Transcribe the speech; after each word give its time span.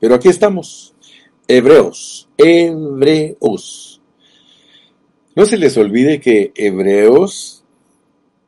Pero 0.00 0.14
aquí 0.14 0.28
estamos, 0.28 0.94
hebreos, 1.46 2.28
hebreos. 2.36 4.00
No 5.34 5.46
se 5.46 5.56
les 5.56 5.76
olvide 5.76 6.20
que 6.20 6.52
hebreos 6.54 7.64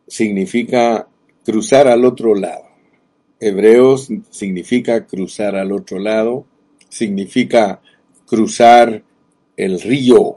significa 0.06 1.08
cruzar 1.44 1.88
al 1.88 2.04
otro 2.04 2.34
lado. 2.34 2.64
Hebreos 3.40 4.08
significa 4.28 5.06
cruzar 5.06 5.56
al 5.56 5.72
otro 5.72 5.98
lado, 5.98 6.46
significa 6.88 7.80
cruzar 8.26 9.02
el 9.56 9.80
río. 9.80 10.36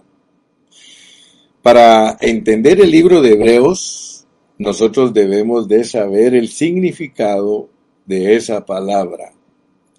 Para 1.61 2.17
entender 2.21 2.79
el 2.81 2.91
libro 2.91 3.21
de 3.21 3.33
Hebreos, 3.33 4.25
nosotros 4.57 5.13
debemos 5.13 5.67
de 5.67 5.83
saber 5.83 6.35
el 6.35 6.47
significado 6.47 7.69
de 8.05 8.35
esa 8.35 8.65
palabra. 8.65 9.33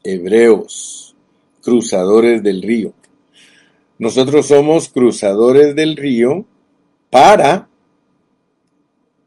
Hebreos, 0.03 1.04
cruzadores 1.65 2.43
del 2.43 2.63
río. 2.63 2.93
Nosotros 3.99 4.47
somos 4.47 4.89
cruzadores 4.89 5.75
del 5.75 5.97
río 5.97 6.45
para 7.11 7.69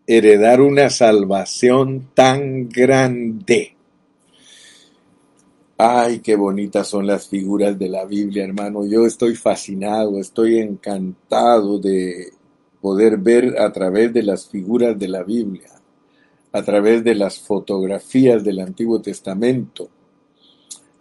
heredar 0.05 0.61
una 0.61 0.89
salvación 0.89 2.09
tan 2.13 2.69
grande. 2.69 3.75
Ay, 5.77 6.19
qué 6.19 6.35
bonitas 6.35 6.87
son 6.87 7.05
las 7.05 7.27
figuras 7.27 7.77
de 7.77 7.89
la 7.89 8.05
Biblia, 8.05 8.43
hermano. 8.43 8.85
Yo 8.85 9.05
estoy 9.05 9.35
fascinado, 9.35 10.19
estoy 10.19 10.59
encantado 10.59 11.77
de 11.79 12.33
poder 12.81 13.17
ver 13.17 13.59
a 13.59 13.71
través 13.71 14.13
de 14.13 14.23
las 14.23 14.47
figuras 14.47 14.97
de 14.97 15.07
la 15.07 15.23
Biblia, 15.23 15.69
a 16.51 16.63
través 16.63 17.03
de 17.03 17.15
las 17.15 17.39
fotografías 17.39 18.43
del 18.43 18.59
Antiguo 18.59 19.01
Testamento, 19.01 19.89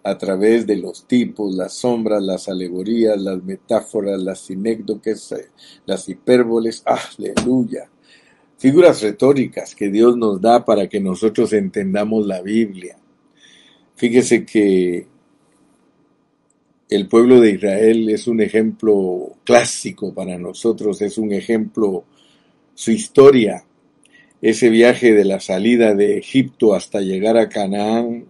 a 0.08 0.18
través 0.18 0.66
de 0.66 0.76
los 0.76 1.06
tipos, 1.06 1.54
las 1.54 1.74
sombras, 1.74 2.22
las 2.22 2.48
alegorías, 2.48 3.20
las 3.20 3.42
metáforas, 3.42 4.20
las 4.20 4.40
sinécdoques, 4.40 5.34
las 5.84 6.08
hipérboles. 6.08 6.82
Aleluya 6.84 7.90
figuras 8.58 9.02
retóricas 9.02 9.74
que 9.74 9.90
Dios 9.90 10.16
nos 10.16 10.40
da 10.40 10.64
para 10.64 10.88
que 10.88 11.00
nosotros 11.00 11.52
entendamos 11.52 12.26
la 12.26 12.40
Biblia. 12.40 12.96
Fíjese 13.94 14.44
que 14.44 15.06
el 16.88 17.08
pueblo 17.08 17.40
de 17.40 17.52
Israel 17.52 18.08
es 18.08 18.26
un 18.26 18.40
ejemplo 18.40 19.36
clásico 19.44 20.14
para 20.14 20.38
nosotros, 20.38 21.02
es 21.02 21.18
un 21.18 21.32
ejemplo, 21.32 22.04
su 22.74 22.92
historia, 22.92 23.64
ese 24.40 24.68
viaje 24.68 25.12
de 25.12 25.24
la 25.24 25.40
salida 25.40 25.94
de 25.94 26.18
Egipto 26.18 26.74
hasta 26.74 27.00
llegar 27.00 27.36
a 27.36 27.48
Canaán, 27.48 28.26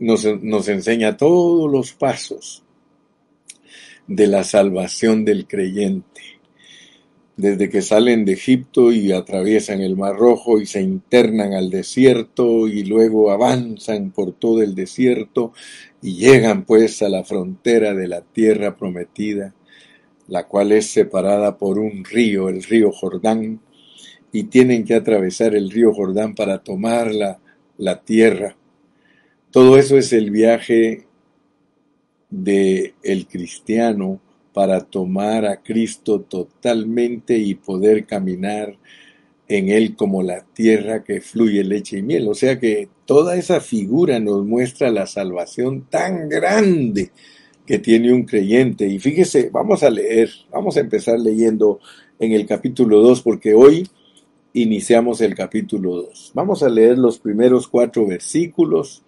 nos, 0.00 0.24
nos 0.42 0.68
enseña 0.68 1.16
todos 1.16 1.70
los 1.70 1.92
pasos 1.92 2.62
de 4.06 4.26
la 4.26 4.44
salvación 4.44 5.24
del 5.24 5.46
creyente 5.46 6.36
desde 7.36 7.68
que 7.68 7.82
salen 7.82 8.24
de 8.24 8.32
Egipto 8.32 8.92
y 8.92 9.12
atraviesan 9.12 9.82
el 9.82 9.94
Mar 9.94 10.16
Rojo 10.16 10.58
y 10.58 10.66
se 10.66 10.80
internan 10.80 11.52
al 11.52 11.68
desierto 11.68 12.66
y 12.66 12.84
luego 12.84 13.30
avanzan 13.30 14.10
por 14.10 14.32
todo 14.32 14.62
el 14.62 14.74
desierto 14.74 15.52
y 16.00 16.16
llegan 16.16 16.64
pues 16.64 17.02
a 17.02 17.10
la 17.10 17.24
frontera 17.24 17.94
de 17.94 18.08
la 18.08 18.22
tierra 18.22 18.74
prometida, 18.74 19.54
la 20.28 20.46
cual 20.46 20.72
es 20.72 20.86
separada 20.86 21.58
por 21.58 21.78
un 21.78 22.04
río, 22.04 22.48
el 22.48 22.62
río 22.62 22.90
Jordán, 22.90 23.60
y 24.32 24.44
tienen 24.44 24.84
que 24.84 24.94
atravesar 24.94 25.54
el 25.54 25.70
río 25.70 25.92
Jordán 25.92 26.34
para 26.34 26.58
tomar 26.58 27.14
la, 27.14 27.38
la 27.76 28.00
tierra. 28.02 28.56
Todo 29.56 29.78
eso 29.78 29.96
es 29.96 30.12
el 30.12 30.30
viaje 30.30 31.06
de 32.28 32.92
el 33.02 33.26
cristiano 33.26 34.20
para 34.52 34.82
tomar 34.82 35.46
a 35.46 35.62
Cristo 35.62 36.20
totalmente 36.20 37.38
y 37.38 37.54
poder 37.54 38.04
caminar 38.04 38.76
en 39.48 39.70
Él 39.70 39.96
como 39.96 40.22
la 40.22 40.42
tierra 40.42 41.02
que 41.02 41.22
fluye 41.22 41.64
leche 41.64 42.00
y 42.00 42.02
miel. 42.02 42.28
O 42.28 42.34
sea 42.34 42.60
que 42.60 42.90
toda 43.06 43.36
esa 43.36 43.62
figura 43.62 44.20
nos 44.20 44.44
muestra 44.44 44.90
la 44.90 45.06
salvación 45.06 45.86
tan 45.88 46.28
grande 46.28 47.12
que 47.64 47.78
tiene 47.78 48.12
un 48.12 48.24
creyente. 48.24 48.86
Y 48.86 48.98
fíjese, 48.98 49.48
vamos 49.50 49.82
a 49.82 49.88
leer, 49.88 50.28
vamos 50.50 50.76
a 50.76 50.80
empezar 50.80 51.18
leyendo 51.18 51.80
en 52.18 52.32
el 52.32 52.44
capítulo 52.44 53.00
2, 53.00 53.22
porque 53.22 53.54
hoy 53.54 53.88
iniciamos 54.52 55.22
el 55.22 55.34
capítulo 55.34 56.02
2. 56.02 56.32
Vamos 56.34 56.62
a 56.62 56.68
leer 56.68 56.98
los 56.98 57.18
primeros 57.18 57.66
cuatro 57.66 58.06
versículos 58.06 59.02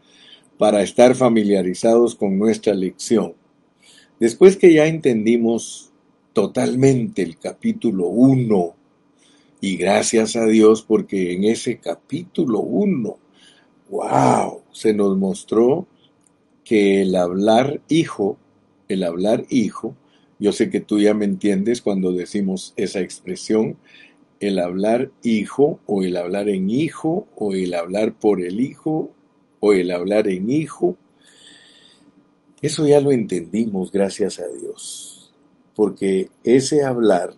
para 0.58 0.82
estar 0.82 1.14
familiarizados 1.14 2.16
con 2.16 2.38
nuestra 2.38 2.74
lección. 2.74 3.34
Después 4.18 4.56
que 4.56 4.74
ya 4.74 4.86
entendimos 4.86 5.92
totalmente 6.32 7.22
el 7.22 7.38
capítulo 7.38 8.08
1, 8.08 8.74
y 9.60 9.76
gracias 9.76 10.36
a 10.36 10.46
Dios 10.46 10.82
porque 10.82 11.32
en 11.32 11.44
ese 11.44 11.78
capítulo 11.78 12.60
1, 12.60 13.18
wow, 13.90 14.60
se 14.70 14.94
nos 14.94 15.16
mostró 15.16 15.86
que 16.64 17.02
el 17.02 17.16
hablar 17.16 17.80
hijo, 17.88 18.36
el 18.88 19.02
hablar 19.02 19.46
hijo, 19.50 19.96
yo 20.38 20.52
sé 20.52 20.70
que 20.70 20.80
tú 20.80 21.00
ya 21.00 21.14
me 21.14 21.24
entiendes 21.24 21.82
cuando 21.82 22.12
decimos 22.12 22.72
esa 22.76 23.00
expresión, 23.00 23.76
el 24.38 24.60
hablar 24.60 25.10
hijo 25.24 25.80
o 25.86 26.04
el 26.04 26.16
hablar 26.16 26.48
en 26.48 26.70
hijo 26.70 27.26
o 27.34 27.54
el 27.54 27.74
hablar 27.74 28.14
por 28.14 28.40
el 28.40 28.60
hijo 28.60 29.10
o 29.60 29.72
el 29.72 29.90
hablar 29.90 30.28
en 30.28 30.50
hijo 30.50 30.96
eso 32.60 32.88
ya 32.88 33.00
lo 33.00 33.12
entendimos, 33.12 33.92
gracias 33.92 34.40
a 34.40 34.48
Dios, 34.48 35.32
porque 35.76 36.28
ese 36.42 36.84
hablar 36.84 37.34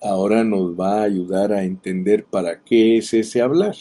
ahora 0.00 0.42
nos 0.42 0.72
va 0.78 1.00
a 1.00 1.02
ayudar 1.02 1.52
a 1.52 1.64
entender 1.64 2.24
para 2.24 2.62
qué 2.62 2.96
es 2.96 3.12
ese 3.12 3.42
hablar. 3.42 3.76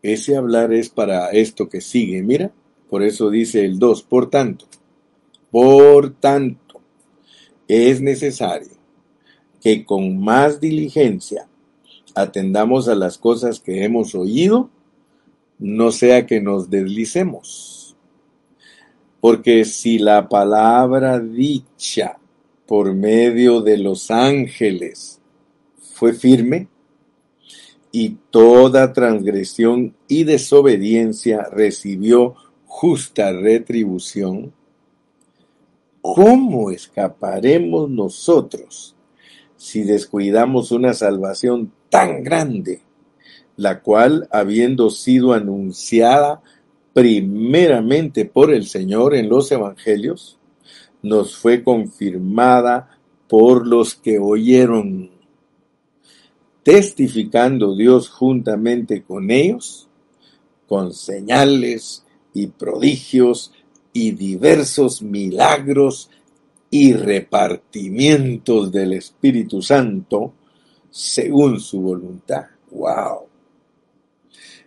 Ese 0.00 0.36
hablar 0.36 0.72
es 0.72 0.88
para 0.88 1.30
esto 1.30 1.68
que 1.68 1.80
sigue, 1.80 2.22
mira, 2.22 2.52
por 2.88 3.02
eso 3.02 3.28
dice 3.28 3.64
el 3.64 3.80
2, 3.80 4.04
por 4.04 4.30
tanto, 4.30 4.66
por 5.50 6.14
tanto, 6.14 6.80
es 7.66 8.00
necesario 8.00 8.76
que 9.60 9.84
con 9.84 10.18
más 10.18 10.60
diligencia 10.60 11.48
atendamos 12.14 12.86
a 12.86 12.94
las 12.94 13.18
cosas 13.18 13.58
que 13.58 13.84
hemos 13.84 14.14
oído, 14.14 14.70
no 15.62 15.92
sea 15.92 16.26
que 16.26 16.40
nos 16.40 16.68
deslicemos. 16.68 17.96
Porque 19.20 19.64
si 19.64 20.00
la 20.00 20.28
palabra 20.28 21.20
dicha 21.20 22.18
por 22.66 22.92
medio 22.94 23.60
de 23.60 23.78
los 23.78 24.10
ángeles 24.10 25.20
fue 25.94 26.12
firme, 26.12 26.68
y 27.92 28.16
toda 28.30 28.92
transgresión 28.94 29.94
y 30.08 30.24
desobediencia 30.24 31.46
recibió 31.52 32.34
justa 32.64 33.32
retribución, 33.32 34.52
¿cómo 36.00 36.70
escaparemos 36.70 37.90
nosotros 37.90 38.96
si 39.56 39.84
descuidamos 39.84 40.72
una 40.72 40.94
salvación 40.94 41.70
tan 41.90 42.24
grande, 42.24 42.80
la 43.56 43.80
cual, 43.80 44.28
habiendo 44.30 44.90
sido 44.90 45.32
anunciada 45.32 46.42
primeramente 46.92 48.24
por 48.24 48.52
el 48.52 48.66
Señor 48.66 49.14
en 49.14 49.28
los 49.28 49.50
Evangelios, 49.52 50.38
nos 51.02 51.36
fue 51.36 51.62
confirmada 51.62 52.98
por 53.28 53.66
los 53.66 53.94
que 53.94 54.18
oyeron, 54.18 55.10
testificando 56.62 57.74
Dios 57.74 58.08
juntamente 58.08 59.02
con 59.02 59.30
ellos, 59.30 59.88
con 60.68 60.92
señales 60.92 62.04
y 62.34 62.46
prodigios 62.46 63.52
y 63.92 64.12
diversos 64.12 65.02
milagros 65.02 66.10
y 66.70 66.94
repartimientos 66.94 68.72
del 68.72 68.94
Espíritu 68.94 69.60
Santo 69.60 70.32
según 70.90 71.60
su 71.60 71.80
voluntad. 71.80 72.46
¡Wow! 72.70 73.31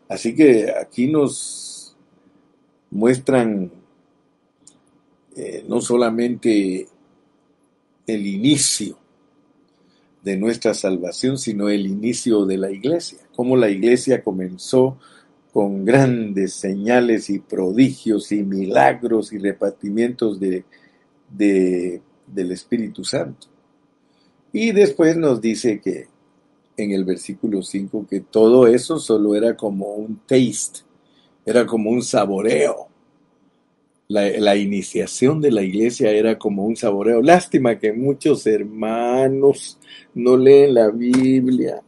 Así 0.08 0.36
que 0.36 0.72
aquí 0.72 1.08
nos 1.08 1.96
muestran 2.92 3.72
eh, 5.36 5.66
no 5.68 5.82
solamente 5.82 6.88
el 8.08 8.28
inicio 8.28 8.98
de 10.24 10.38
nuestra 10.38 10.74
salvación, 10.74 11.38
sino 11.38 11.70
el 11.70 11.86
inicio 11.86 12.46
de 12.46 12.58
la 12.58 12.72
iglesia, 12.72 13.20
cómo 13.36 13.56
la 13.56 13.70
iglesia 13.70 14.24
comenzó 14.24 14.98
con 15.52 15.86
grandes 15.86 16.54
señales 16.54 17.30
y 17.30 17.40
prodigios 17.40 18.32
y 18.32 18.44
milagros 18.44 19.32
y 19.32 19.38
repartimientos 19.38 20.40
de, 20.40 20.66
del 21.30 22.52
Espíritu 22.52 23.04
Santo. 23.04 23.48
Y 24.52 24.72
después 24.72 25.16
nos 25.16 25.40
dice 25.42 25.80
que 25.80 26.08
en 26.78 26.92
el 26.92 27.06
versículo 27.06 27.62
5 27.62 28.08
que 28.10 28.22
todo 28.22 28.68
eso 28.68 29.00
solo 29.00 29.36
era 29.36 29.56
como 29.56 29.94
un 29.96 30.20
taste, 30.28 30.82
era 31.46 31.66
como 31.66 31.90
un 31.90 32.02
saboreo 32.02 32.90
la, 34.08 34.56
iniciación 34.56 35.42
de 35.42 35.52
la 35.52 35.64
iglesia 35.64 36.12
era 36.12 36.38
como 36.38 36.66
un 36.66 36.76
saboreo. 36.76 37.22
Lástima 37.22 37.80
que 37.80 37.94
muchos 37.94 38.46
hermanos 38.48 39.80
no 40.14 40.38
leen 40.38 40.74
la 40.74 40.90
Biblia, 40.90 41.82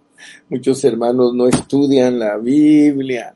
muchos 0.50 0.84
hermanos 0.84 1.34
no 1.34 1.48
estudian 1.48 2.20
la 2.20 2.38
Biblia 2.38 3.36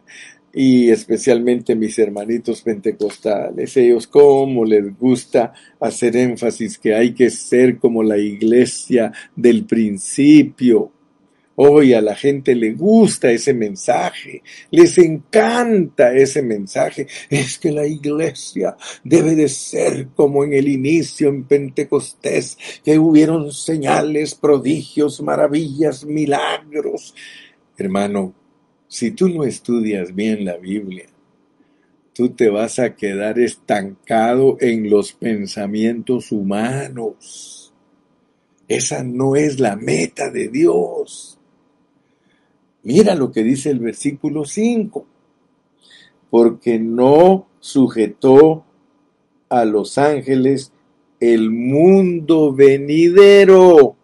y 0.53 0.89
especialmente 0.89 1.75
mis 1.75 1.97
hermanitos 1.97 2.61
pentecostales, 2.61 3.77
ellos 3.77 4.05
como 4.07 4.65
les 4.65 4.97
gusta 4.97 5.53
hacer 5.79 6.17
énfasis 6.17 6.77
que 6.77 6.93
hay 6.93 7.13
que 7.13 7.29
ser 7.29 7.77
como 7.79 8.03
la 8.03 8.17
iglesia 8.17 9.13
del 9.35 9.63
principio. 9.65 10.91
Hoy 11.63 11.93
a 11.93 12.01
la 12.01 12.15
gente 12.15 12.55
le 12.55 12.73
gusta 12.73 13.29
ese 13.29 13.53
mensaje, 13.53 14.41
les 14.71 14.97
encanta 14.97 16.11
ese 16.11 16.41
mensaje. 16.41 17.05
Es 17.29 17.59
que 17.59 17.71
la 17.71 17.85
iglesia 17.85 18.75
debe 19.03 19.35
de 19.35 19.47
ser 19.47 20.07
como 20.15 20.43
en 20.43 20.53
el 20.53 20.67
inicio 20.67 21.29
en 21.29 21.43
Pentecostés, 21.43 22.57
que 22.83 22.97
hubieron 22.97 23.51
señales, 23.51 24.33
prodigios, 24.33 25.21
maravillas, 25.21 26.03
milagros. 26.03 27.13
Hermano, 27.77 28.33
si 28.87 29.11
tú 29.11 29.29
no 29.29 29.43
estudias 29.43 30.15
bien 30.15 30.43
la 30.43 30.57
Biblia, 30.57 31.05
tú 32.11 32.29
te 32.29 32.49
vas 32.49 32.79
a 32.79 32.95
quedar 32.95 33.37
estancado 33.37 34.57
en 34.59 34.89
los 34.89 35.13
pensamientos 35.13 36.31
humanos. 36.31 37.71
Esa 38.67 39.03
no 39.03 39.35
es 39.35 39.59
la 39.59 39.75
meta 39.75 40.31
de 40.31 40.47
Dios. 40.47 41.30
Mira 42.83 43.15
lo 43.15 43.31
que 43.31 43.43
dice 43.43 43.69
el 43.69 43.79
versículo 43.79 44.45
5. 44.45 45.05
Porque 46.29 46.79
no 46.79 47.47
sujetó 47.59 48.63
a 49.49 49.65
los 49.65 49.97
ángeles 49.97 50.71
el 51.19 51.51
mundo 51.51 52.53
venidero. 52.53 53.95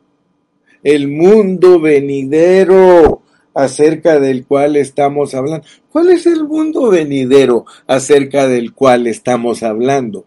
El 0.84 1.08
mundo 1.08 1.80
venidero 1.80 3.24
acerca 3.54 4.20
del 4.20 4.46
cual 4.46 4.76
estamos 4.76 5.34
hablando. 5.34 5.66
¿Cuál 5.92 6.10
es 6.10 6.28
el 6.28 6.48
mundo 6.48 6.90
venidero 6.90 7.66
acerca 7.88 8.48
del 8.48 8.74
cual 8.74 9.08
estamos 9.08 9.64
hablando? 9.64 10.26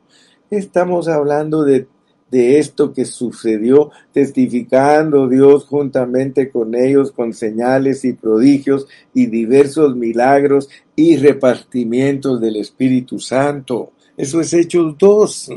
Estamos 0.50 1.06
hablando 1.06 1.62
de 1.62 1.87
de 2.30 2.58
esto 2.58 2.92
que 2.92 3.04
sucedió, 3.04 3.90
testificando 4.12 5.28
Dios 5.28 5.64
juntamente 5.64 6.50
con 6.50 6.74
ellos 6.74 7.10
con 7.10 7.32
señales 7.34 8.04
y 8.04 8.12
prodigios 8.12 8.86
y 9.12 9.26
diversos 9.26 9.96
milagros 9.96 10.68
y 10.94 11.16
repartimientos 11.16 12.40
del 12.40 12.56
Espíritu 12.56 13.18
Santo. 13.18 13.92
Eso 14.16 14.40
es 14.40 14.52
Hechos 14.52 14.96
2. 14.98 15.50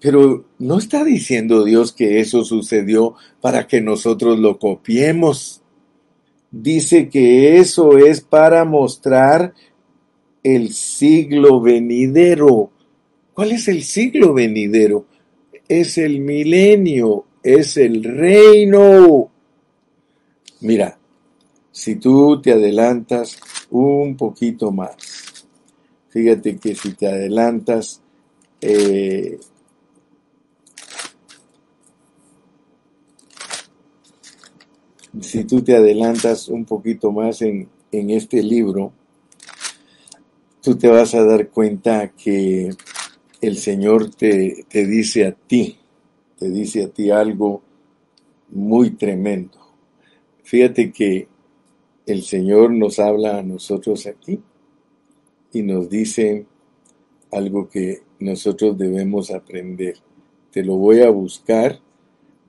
Pero 0.00 0.44
no 0.58 0.78
está 0.78 1.02
diciendo 1.04 1.64
Dios 1.64 1.92
que 1.92 2.20
eso 2.20 2.44
sucedió 2.44 3.14
para 3.40 3.66
que 3.66 3.80
nosotros 3.80 4.38
lo 4.38 4.58
copiemos. 4.58 5.62
Dice 6.50 7.08
que 7.08 7.58
eso 7.58 7.96
es 7.96 8.20
para 8.20 8.64
mostrar 8.64 9.54
el 10.42 10.72
siglo 10.72 11.60
venidero 11.60 12.70
¿Cuál 13.36 13.52
es 13.52 13.68
el 13.68 13.82
siglo 13.82 14.32
venidero? 14.32 15.04
Es 15.68 15.98
el 15.98 16.20
milenio, 16.20 17.26
es 17.42 17.76
el 17.76 18.02
reino. 18.02 19.30
Mira, 20.62 20.98
si 21.70 21.96
tú 21.96 22.40
te 22.40 22.52
adelantas 22.52 23.36
un 23.68 24.16
poquito 24.16 24.72
más, 24.72 24.96
fíjate 26.08 26.56
que 26.56 26.74
si 26.74 26.94
te 26.94 27.08
adelantas, 27.08 28.00
eh, 28.62 29.38
si 35.20 35.44
tú 35.44 35.60
te 35.60 35.76
adelantas 35.76 36.48
un 36.48 36.64
poquito 36.64 37.12
más 37.12 37.42
en, 37.42 37.68
en 37.92 38.08
este 38.08 38.42
libro, 38.42 38.94
tú 40.62 40.74
te 40.78 40.88
vas 40.88 41.14
a 41.14 41.22
dar 41.22 41.50
cuenta 41.50 42.08
que 42.12 42.70
el 43.48 43.58
Señor 43.58 44.14
te, 44.14 44.64
te 44.68 44.86
dice 44.86 45.26
a 45.26 45.32
ti, 45.32 45.78
te 46.38 46.50
dice 46.50 46.84
a 46.84 46.88
ti 46.88 47.10
algo 47.10 47.62
muy 48.48 48.90
tremendo. 48.90 49.58
Fíjate 50.42 50.92
que 50.92 51.28
el 52.06 52.22
Señor 52.22 52.70
nos 52.72 52.98
habla 52.98 53.38
a 53.38 53.42
nosotros 53.42 54.06
aquí 54.06 54.40
y 55.52 55.62
nos 55.62 55.88
dice 55.88 56.46
algo 57.32 57.68
que 57.68 58.02
nosotros 58.20 58.78
debemos 58.78 59.30
aprender. 59.30 59.96
Te 60.50 60.64
lo 60.64 60.76
voy 60.76 61.00
a 61.00 61.10
buscar 61.10 61.80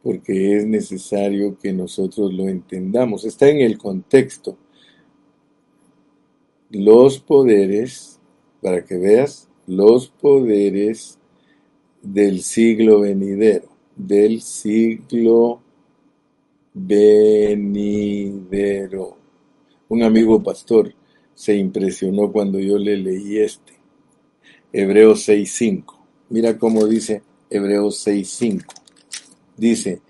porque 0.04 0.58
es 0.58 0.66
necesario 0.66 1.58
que 1.58 1.74
nosotros 1.74 2.34
lo 2.34 2.48
entendamos. 2.48 3.26
Está 3.26 3.50
en 3.50 3.62
el 3.62 3.78
contexto. 3.78 4.58
Los 6.70 7.20
poderes, 7.20 8.20
para 8.62 8.86
que 8.86 8.98
veas, 8.98 9.47
los 9.68 10.08
poderes 10.08 11.20
del 12.02 12.42
siglo 12.42 13.02
venidero, 13.02 13.70
del 13.96 14.42
siglo 14.42 15.62
venidero. 16.74 18.08
Un 19.90 20.04
amigo 20.04 20.42
pastor 20.42 20.94
se 21.34 21.56
impresionó 21.56 22.32
cuando 22.32 22.60
yo 22.60 22.78
le 22.78 22.98
leí 22.98 23.38
este, 23.40 23.74
Hebreos 24.72 25.28
6.5. 25.28 25.98
Mira 26.30 26.58
cómo 26.58 26.86
dice 26.88 27.24
Hebreos 27.50 28.08
6.5. 28.08 28.64
Dice, 29.58 30.02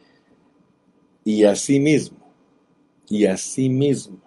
y 1.24 1.44
asimismo, 1.45 2.18
y 3.09 3.25
asimismo, 3.25 4.19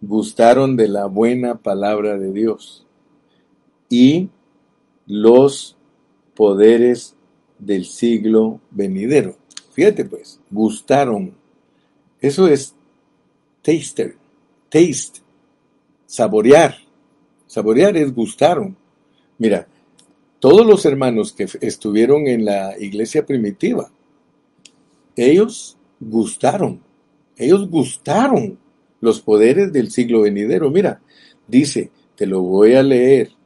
gustaron 0.00 0.76
de 0.76 0.88
la 0.88 1.06
buena 1.06 1.58
palabra 1.58 2.18
de 2.18 2.32
Dios 2.32 2.86
y 3.88 4.30
los 5.08 5.76
poderes 6.36 7.16
del 7.58 7.84
siglo 7.86 8.60
venidero. 8.70 9.36
Fíjate 9.72 10.04
pues, 10.04 10.40
gustaron. 10.50 11.34
Eso 12.20 12.46
es 12.46 12.74
taster, 13.62 14.16
taste, 14.68 15.20
saborear. 16.06 16.76
Saborear 17.46 17.96
es 17.96 18.14
gustaron. 18.14 18.76
Mira, 19.38 19.66
todos 20.38 20.66
los 20.66 20.84
hermanos 20.84 21.32
que 21.32 21.48
estuvieron 21.60 22.28
en 22.28 22.44
la 22.44 22.78
iglesia 22.78 23.24
primitiva, 23.24 23.90
ellos 25.16 25.76
gustaron, 25.98 26.82
ellos 27.36 27.68
gustaron 27.68 28.58
los 29.00 29.20
poderes 29.20 29.72
del 29.72 29.90
siglo 29.90 30.22
venidero. 30.22 30.70
Mira, 30.70 31.00
dice, 31.46 31.90
te 32.14 32.26
lo 32.26 32.42
voy 32.42 32.74
a 32.74 32.82
leer 32.82 33.37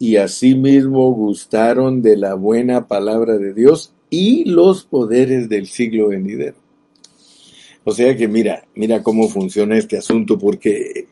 y 0.00 0.16
asimismo 0.16 1.12
gustaron 1.12 2.00
de 2.00 2.16
la 2.16 2.32
buena 2.32 2.88
palabra 2.88 3.36
de 3.36 3.52
Dios 3.52 3.92
y 4.08 4.46
los 4.46 4.84
poderes 4.84 5.50
del 5.50 5.66
siglo 5.66 6.08
venidero. 6.08 6.56
O 7.84 7.92
sea 7.92 8.16
que 8.16 8.26
mira, 8.26 8.66
mira 8.74 9.02
cómo 9.02 9.28
funciona 9.28 9.76
este 9.76 9.98
asunto, 9.98 10.38
porque 10.38 11.06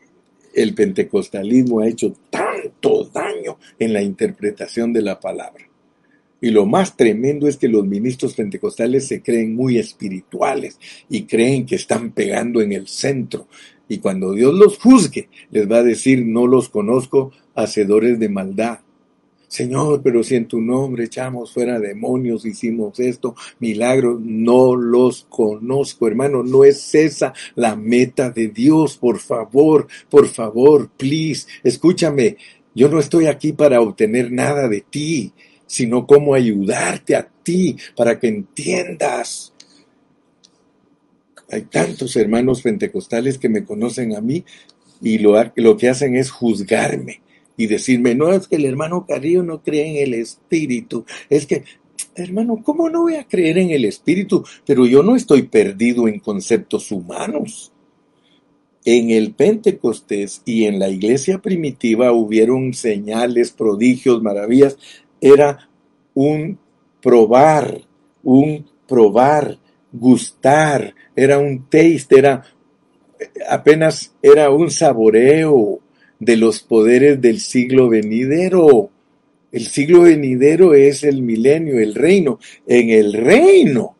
el 0.55 0.73
pentecostalismo 0.73 1.81
ha 1.81 1.87
hecho 1.87 2.15
tanto 2.31 3.03
daño 3.13 3.59
en 3.77 3.93
la 3.93 4.01
interpretación 4.01 4.91
de 4.91 5.03
la 5.03 5.19
palabra. 5.19 5.69
Y 6.41 6.49
lo 6.49 6.65
más 6.65 6.97
tremendo 6.97 7.47
es 7.47 7.57
que 7.57 7.67
los 7.67 7.85
ministros 7.85 8.33
pentecostales 8.33 9.07
se 9.07 9.21
creen 9.21 9.55
muy 9.55 9.77
espirituales 9.77 10.79
y 11.09 11.25
creen 11.25 11.67
que 11.67 11.75
están 11.75 12.11
pegando 12.11 12.59
en 12.59 12.71
el 12.71 12.87
centro. 12.87 13.47
Y 13.89 13.97
cuando 13.97 14.31
Dios 14.31 14.53
los 14.53 14.77
juzgue, 14.77 15.27
les 15.51 15.69
va 15.69 15.77
a 15.77 15.83
decir, 15.83 16.25
no 16.25 16.47
los 16.47 16.69
conozco, 16.69 17.31
hacedores 17.55 18.19
de 18.19 18.29
maldad. 18.29 18.79
Señor, 19.49 20.01
pero 20.03 20.23
si 20.23 20.35
en 20.35 20.47
tu 20.47 20.61
nombre 20.61 21.05
echamos 21.05 21.51
fuera 21.51 21.79
demonios, 21.79 22.45
hicimos 22.45 22.99
esto, 22.99 23.33
milagros, 23.57 24.21
no 24.21 24.75
los 24.75 25.25
conozco, 25.27 26.07
hermano, 26.07 26.43
no 26.43 26.63
es 26.63 26.93
esa 26.93 27.33
la 27.55 27.75
meta 27.75 28.29
de 28.29 28.49
Dios, 28.49 28.95
por 28.95 29.17
favor, 29.17 29.87
por 30.07 30.27
favor, 30.27 30.91
please, 30.95 31.47
escúchame, 31.63 32.37
yo 32.75 32.89
no 32.89 32.99
estoy 32.99 33.25
aquí 33.25 33.51
para 33.53 33.81
obtener 33.81 34.31
nada 34.31 34.67
de 34.67 34.81
ti, 34.81 35.33
sino 35.65 36.05
cómo 36.05 36.35
ayudarte 36.35 37.15
a 37.15 37.27
ti 37.27 37.75
para 37.95 38.19
que 38.19 38.27
entiendas 38.27 39.53
hay 41.51 41.63
tantos 41.63 42.15
hermanos 42.15 42.61
pentecostales 42.61 43.37
que 43.37 43.49
me 43.49 43.63
conocen 43.63 44.15
a 44.15 44.21
mí 44.21 44.43
y 45.01 45.17
lo, 45.17 45.77
que 45.77 45.89
hacen 45.89 46.15
es 46.15 46.29
juzgarme 46.29 47.21
y 47.57 47.67
decirme, 47.67 48.15
no, 48.15 48.31
es 48.31 48.47
que 48.47 48.55
el 48.55 48.65
hermano 48.65 49.05
Carrillo 49.07 49.43
no 49.43 49.61
cree 49.61 49.89
en 49.89 50.07
el 50.07 50.13
Espíritu, 50.13 51.05
es 51.29 51.45
que, 51.45 51.63
hermano, 52.15 52.61
¿cómo 52.63 52.89
no 52.89 53.01
voy 53.03 53.15
a 53.15 53.27
creer 53.27 53.57
en 53.57 53.71
el 53.71 53.85
Espíritu? 53.85 54.45
Pero 54.65 54.85
yo 54.85 55.03
no 55.03 55.15
estoy 55.15 55.43
perdido 55.43 56.07
en 56.07 56.19
conceptos 56.19 56.91
humanos. 56.91 57.71
en 58.85 59.09
el 59.09 59.33
Pentecostés 59.33 60.41
y 60.45 60.63
en 60.63 60.79
la 60.79 60.89
iglesia 60.89 61.39
primitiva 61.39 62.13
hubieron 62.13 62.73
señales, 62.73 63.51
prodigios, 63.51 64.23
maravillas. 64.23 64.77
Era 65.19 65.69
un 66.13 66.57
probar, 67.01 67.81
un 68.23 68.65
probar, 68.87 69.59
gustar, 69.91 70.93
era 71.15 71.39
un 71.39 71.69
taste, 71.69 72.17
era 72.17 72.43
apenas 73.47 74.13
era 74.21 74.49
un 74.49 74.71
saboreo 74.71 75.79
de 76.19 76.37
los 76.37 76.61
poderes 76.61 77.21
del 77.21 77.39
siglo 77.39 77.89
venidero. 77.89 78.89
El 79.51 79.65
siglo 79.65 80.01
venidero 80.01 80.73
es 80.73 81.03
el 81.03 81.21
milenio, 81.21 81.79
el 81.79 81.95
reino. 81.95 82.39
En 82.67 82.89
el 82.89 83.13
reino, 83.13 83.95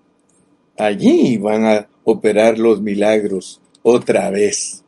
allí 0.78 1.38
van 1.38 1.66
a 1.66 1.90
operar 2.04 2.60
los 2.60 2.82
milagros 2.82 3.62
otra 3.82 4.30
vez. 4.30 4.84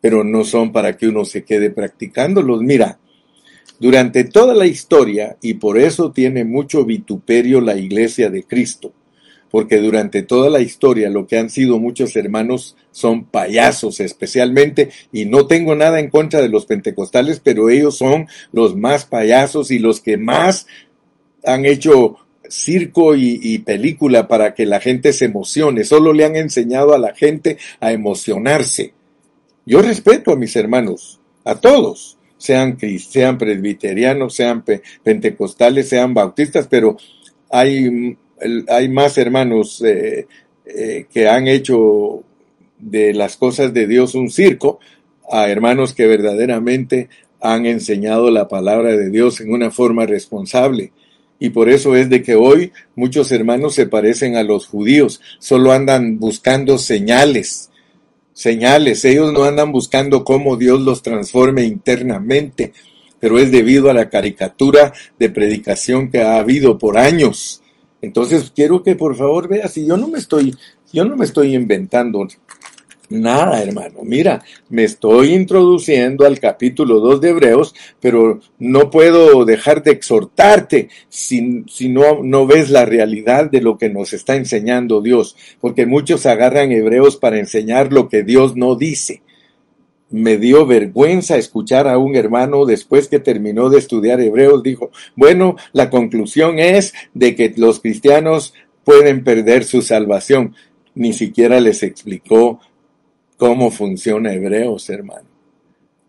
Pero 0.00 0.24
no 0.24 0.44
son 0.44 0.72
para 0.72 0.96
que 0.96 1.08
uno 1.08 1.24
se 1.24 1.44
quede 1.44 1.70
practicándolos. 1.70 2.62
Mira, 2.62 2.98
durante 3.78 4.24
toda 4.24 4.54
la 4.54 4.66
historia, 4.66 5.36
y 5.42 5.54
por 5.54 5.78
eso 5.78 6.10
tiene 6.10 6.44
mucho 6.44 6.84
vituperio 6.84 7.60
la 7.60 7.76
iglesia 7.76 8.30
de 8.30 8.44
Cristo, 8.44 8.92
porque 9.50 9.78
durante 9.78 10.22
toda 10.22 10.48
la 10.48 10.60
historia 10.60 11.10
lo 11.10 11.26
que 11.26 11.38
han 11.38 11.50
sido 11.50 11.78
muchos 11.78 12.16
hermanos 12.16 12.76
son 12.92 13.24
payasos 13.24 14.00
especialmente, 14.00 14.90
y 15.12 15.26
no 15.26 15.46
tengo 15.46 15.74
nada 15.74 16.00
en 16.00 16.10
contra 16.10 16.40
de 16.40 16.48
los 16.48 16.66
pentecostales, 16.66 17.40
pero 17.42 17.68
ellos 17.68 17.96
son 17.96 18.26
los 18.52 18.76
más 18.76 19.04
payasos 19.04 19.70
y 19.70 19.78
los 19.78 20.00
que 20.00 20.16
más 20.16 20.66
han 21.44 21.64
hecho 21.64 22.16
circo 22.48 23.14
y, 23.14 23.58
película 23.58 24.26
para 24.26 24.54
que 24.54 24.66
la 24.66 24.80
gente 24.80 25.12
se 25.12 25.26
emocione, 25.26 25.84
solo 25.84 26.12
le 26.12 26.24
han 26.24 26.36
enseñado 26.36 26.94
a 26.94 26.98
la 26.98 27.14
gente 27.14 27.58
a 27.78 27.92
emocionarse. 27.92 28.92
Yo 29.64 29.82
respeto 29.82 30.32
a 30.32 30.36
mis 30.36 30.56
hermanos, 30.56 31.20
a 31.44 31.54
todos, 31.54 32.18
sean, 32.38 32.76
sean 32.98 33.38
presbiterianos, 33.38 34.34
sean 34.34 34.64
pentecostales, 35.02 35.88
sean 35.88 36.12
bautistas, 36.12 36.66
pero 36.66 36.96
hay 37.50 38.16
hay 38.68 38.88
más 38.88 39.18
hermanos 39.18 39.82
eh, 39.82 40.26
eh, 40.64 41.06
que 41.12 41.28
han 41.28 41.48
hecho 41.48 42.22
de 42.78 43.12
las 43.12 43.36
cosas 43.36 43.74
de 43.74 43.86
Dios 43.86 44.14
un 44.14 44.30
circo, 44.30 44.80
a 45.30 45.48
hermanos 45.48 45.94
que 45.94 46.06
verdaderamente 46.06 47.08
han 47.40 47.66
enseñado 47.66 48.30
la 48.30 48.48
palabra 48.48 48.96
de 48.96 49.10
Dios 49.10 49.40
en 49.40 49.52
una 49.52 49.70
forma 49.70 50.06
responsable. 50.06 50.92
Y 51.38 51.50
por 51.50 51.70
eso 51.70 51.96
es 51.96 52.10
de 52.10 52.22
que 52.22 52.34
hoy 52.34 52.72
muchos 52.94 53.32
hermanos 53.32 53.74
se 53.74 53.86
parecen 53.86 54.36
a 54.36 54.42
los 54.42 54.66
judíos, 54.66 55.20
solo 55.38 55.72
andan 55.72 56.18
buscando 56.18 56.76
señales, 56.76 57.70
señales, 58.34 59.04
ellos 59.04 59.32
no 59.32 59.44
andan 59.44 59.72
buscando 59.72 60.24
cómo 60.24 60.56
Dios 60.56 60.80
los 60.80 61.02
transforme 61.02 61.64
internamente, 61.64 62.72
pero 63.18 63.38
es 63.38 63.50
debido 63.50 63.90
a 63.90 63.94
la 63.94 64.10
caricatura 64.10 64.92
de 65.18 65.30
predicación 65.30 66.10
que 66.10 66.22
ha 66.22 66.36
habido 66.36 66.78
por 66.78 66.98
años 66.98 67.59
entonces 68.02 68.52
quiero 68.54 68.82
que 68.82 68.96
por 68.96 69.16
favor 69.16 69.48
veas, 69.48 69.72
si 69.72 69.86
yo 69.86 69.96
no 69.96 70.08
me 70.08 70.18
estoy, 70.18 70.54
yo 70.92 71.04
no 71.04 71.16
me 71.16 71.24
estoy 71.24 71.54
inventando 71.54 72.26
nada, 73.10 73.62
hermano. 73.62 74.00
Mira, 74.02 74.42
me 74.68 74.84
estoy 74.84 75.34
introduciendo 75.34 76.24
al 76.24 76.38
capítulo 76.38 77.00
2 77.00 77.20
de 77.20 77.28
Hebreos, 77.30 77.74
pero 78.00 78.40
no 78.58 78.90
puedo 78.90 79.44
dejar 79.44 79.82
de 79.82 79.90
exhortarte 79.90 80.88
si, 81.08 81.64
si 81.68 81.88
no, 81.88 82.22
no 82.22 82.46
ves 82.46 82.70
la 82.70 82.84
realidad 82.84 83.50
de 83.50 83.60
lo 83.60 83.76
que 83.76 83.90
nos 83.90 84.12
está 84.12 84.36
enseñando 84.36 85.02
Dios, 85.02 85.36
porque 85.60 85.86
muchos 85.86 86.24
agarran 86.24 86.72
Hebreos 86.72 87.16
para 87.16 87.38
enseñar 87.38 87.92
lo 87.92 88.08
que 88.08 88.22
Dios 88.22 88.56
no 88.56 88.76
dice 88.76 89.22
me 90.10 90.36
dio 90.36 90.66
vergüenza 90.66 91.36
escuchar 91.36 91.86
a 91.88 91.98
un 91.98 92.16
hermano 92.16 92.66
después 92.66 93.08
que 93.08 93.20
terminó 93.20 93.70
de 93.70 93.78
estudiar 93.78 94.20
hebreos, 94.20 94.62
dijo, 94.62 94.90
bueno, 95.16 95.56
la 95.72 95.88
conclusión 95.88 96.58
es 96.58 96.92
de 97.14 97.36
que 97.36 97.54
los 97.56 97.80
cristianos 97.80 98.54
pueden 98.84 99.24
perder 99.24 99.64
su 99.64 99.82
salvación. 99.82 100.54
Ni 100.94 101.12
siquiera 101.12 101.60
les 101.60 101.82
explicó 101.82 102.60
cómo 103.36 103.70
funciona 103.70 104.32
hebreos, 104.32 104.90
hermano. 104.90 105.28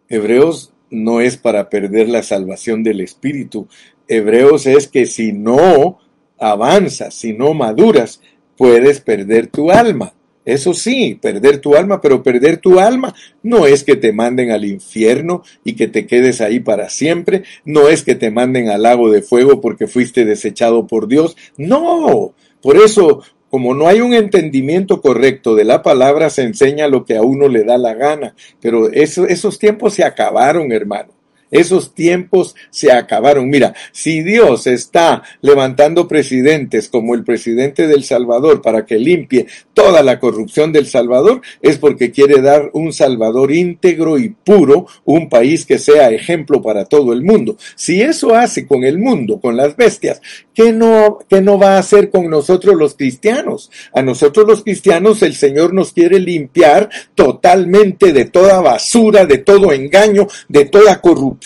Hebreos 0.10 0.74
no 0.90 1.22
es 1.22 1.38
para 1.38 1.70
perder 1.70 2.10
la 2.10 2.24
salvación 2.24 2.84
del 2.84 3.02
espíritu. 3.02 3.68
Hebreos 4.08 4.66
es 4.66 4.88
que 4.88 5.06
si 5.06 5.32
no 5.32 6.00
avanzas, 6.38 7.14
si 7.14 7.34
no 7.34 7.54
maduras, 7.54 8.20
puedes 8.58 9.00
perder 9.00 9.48
tu 9.48 9.72
alma. 9.72 10.14
Eso 10.44 10.74
sí, 10.74 11.20
perder 11.22 11.60
tu 11.60 11.76
alma, 11.76 12.02
pero 12.02 12.24
perder 12.24 12.58
tu 12.58 12.80
alma 12.80 13.14
no 13.44 13.68
es 13.68 13.84
que 13.84 13.96
te 13.96 14.12
manden 14.12 14.52
al 14.52 14.66
infierno 14.66 15.44
y 15.64 15.74
que 15.74 15.88
te 15.88 16.08
quedes 16.08 16.42
ahí 16.42 16.60
para 16.60 16.90
siempre, 16.90 17.44
no 17.64 17.90
es 17.90 18.04
que 18.04 18.16
te 18.16 18.32
manden 18.32 18.70
al 18.70 18.82
lago 18.84 19.12
de 19.12 19.22
fuego 19.22 19.62
porque 19.62 19.88
fuiste 19.88 20.26
desechado 20.26 20.88
por 20.88 21.08
Dios, 21.08 21.38
no. 21.58 22.34
Por 22.62 22.78
eso, 22.78 23.22
como 23.50 23.76
no 23.76 23.88
hay 23.88 24.02
un 24.02 24.14
entendimiento 24.14 25.00
correcto 25.02 25.54
de 25.54 25.66
la 25.66 25.84
palabra, 25.84 26.30
se 26.32 26.44
enseña 26.44 26.88
lo 26.88 27.06
que 27.06 27.18
a 27.18 27.22
uno 27.22 27.48
le 27.48 27.64
da 27.64 27.78
la 27.78 27.94
gana, 27.94 28.36
pero 28.60 28.90
esos 28.92 29.60
tiempos 29.60 29.94
se 29.94 30.04
acabaron, 30.04 30.72
hermano. 30.72 31.21
Esos 31.52 31.94
tiempos 31.94 32.56
se 32.70 32.94
acabaron. 32.94 33.50
Mira, 33.50 33.76
si 33.92 34.24
Dios 34.24 34.68
está 34.68 35.22
levantando 35.42 36.08
presidentes 36.08 36.88
como 36.88 37.14
el 37.14 37.26
presidente 37.26 37.88
del 37.88 38.06
Salvador 38.06 38.62
para 38.62 38.86
que 38.86 38.98
limpie 38.98 39.48
toda 39.74 40.02
la 40.02 40.20
corrupción 40.20 40.72
del 40.72 40.88
Salvador, 40.88 41.42
es 41.62 41.78
porque 41.78 42.12
quiere 42.12 42.42
dar 42.42 42.70
un 42.74 42.94
Salvador 42.94 43.52
íntegro 43.52 44.18
y 44.18 44.30
puro, 44.30 44.88
un 45.04 45.28
país 45.28 45.66
que 45.66 45.78
sea 45.78 46.10
ejemplo 46.12 46.62
para 46.62 46.86
todo 46.86 47.12
el 47.12 47.22
mundo. 47.22 47.58
Si 47.76 48.02
eso 48.02 48.34
hace 48.34 48.66
con 48.66 48.86
el 48.86 48.98
mundo, 48.98 49.42
con 49.42 49.58
las 49.58 49.76
bestias, 49.76 50.22
¿qué 50.54 50.72
no, 50.72 51.20
qué 51.30 51.42
no 51.42 51.60
va 51.60 51.76
a 51.76 51.80
hacer 51.80 52.10
con 52.10 52.30
nosotros 52.30 52.76
los 52.76 52.96
cristianos? 52.96 53.70
A 53.94 54.02
nosotros 54.02 54.48
los 54.48 54.64
cristianos 54.64 55.22
el 55.22 55.36
Señor 55.36 55.74
nos 55.74 55.92
quiere 55.92 56.20
limpiar 56.20 56.90
totalmente 57.14 58.14
de 58.14 58.26
toda 58.26 58.62
basura, 58.62 59.26
de 59.26 59.40
todo 59.40 59.74
engaño, 59.74 60.28
de 60.48 60.66
toda 60.66 61.02
corrupción 61.02 61.41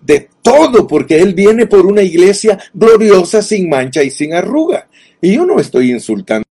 de 0.00 0.28
todo, 0.42 0.86
porque 0.86 1.18
Él 1.20 1.34
viene 1.34 1.66
por 1.66 1.86
una 1.86 2.02
iglesia 2.02 2.58
gloriosa, 2.74 3.42
sin 3.42 3.68
mancha 3.68 4.02
y 4.02 4.10
sin 4.10 4.34
arruga. 4.34 4.88
Y 5.20 5.34
yo 5.34 5.46
no 5.46 5.58
estoy 5.58 5.90
insultando. 5.90 6.44